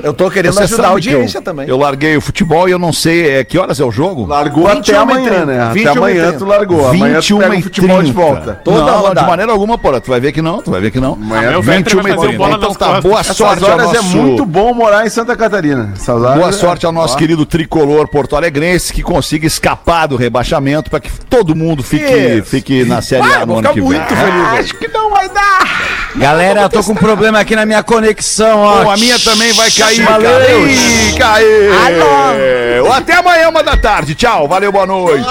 [0.03, 1.67] Eu tô querendo Você ajudar a audiência eu, também.
[1.67, 4.25] eu larguei o futebol e eu não sei é, que horas é o jogo.
[4.25, 5.69] Largou 21 até amanhã, né?
[5.73, 6.87] 21 Até amanhã tu largou.
[6.89, 8.19] Amanhã tu 21 pega e o futebol de 30.
[8.21, 8.61] volta.
[8.63, 9.21] Toda não, rodada.
[9.21, 10.01] de maneira alguma, porra.
[10.01, 11.13] Tu vai ver que não, tu vai ver que não.
[11.13, 12.37] Amanhã Meu tu Fetter 21 vai e fazer o 30.
[12.43, 15.91] bola Então tá, boa Essas sorte ao horas é muito bom morar em Santa Catarina.
[15.95, 20.89] Essas Boa é- sorte ao nosso querido tricolor porto alegrense que consiga escapar do rebaixamento
[20.89, 22.45] para que todo mundo fique, Isso.
[22.49, 23.83] fique na Série A no ano que vem.
[23.83, 24.59] muito feliz.
[24.59, 25.83] Acho que não vai dar.
[26.15, 28.83] Galera, eu tô com um problema aqui na minha conexão, ó.
[28.83, 30.67] Pô, a minha também vai cair, Valeu.
[30.67, 32.91] Ih, caiu.
[32.93, 34.15] Até amanhã, uma da tarde.
[34.15, 35.27] Tchau, valeu, boa noite.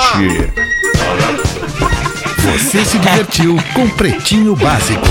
[2.39, 5.07] Você se divertiu com Pretinho Básico.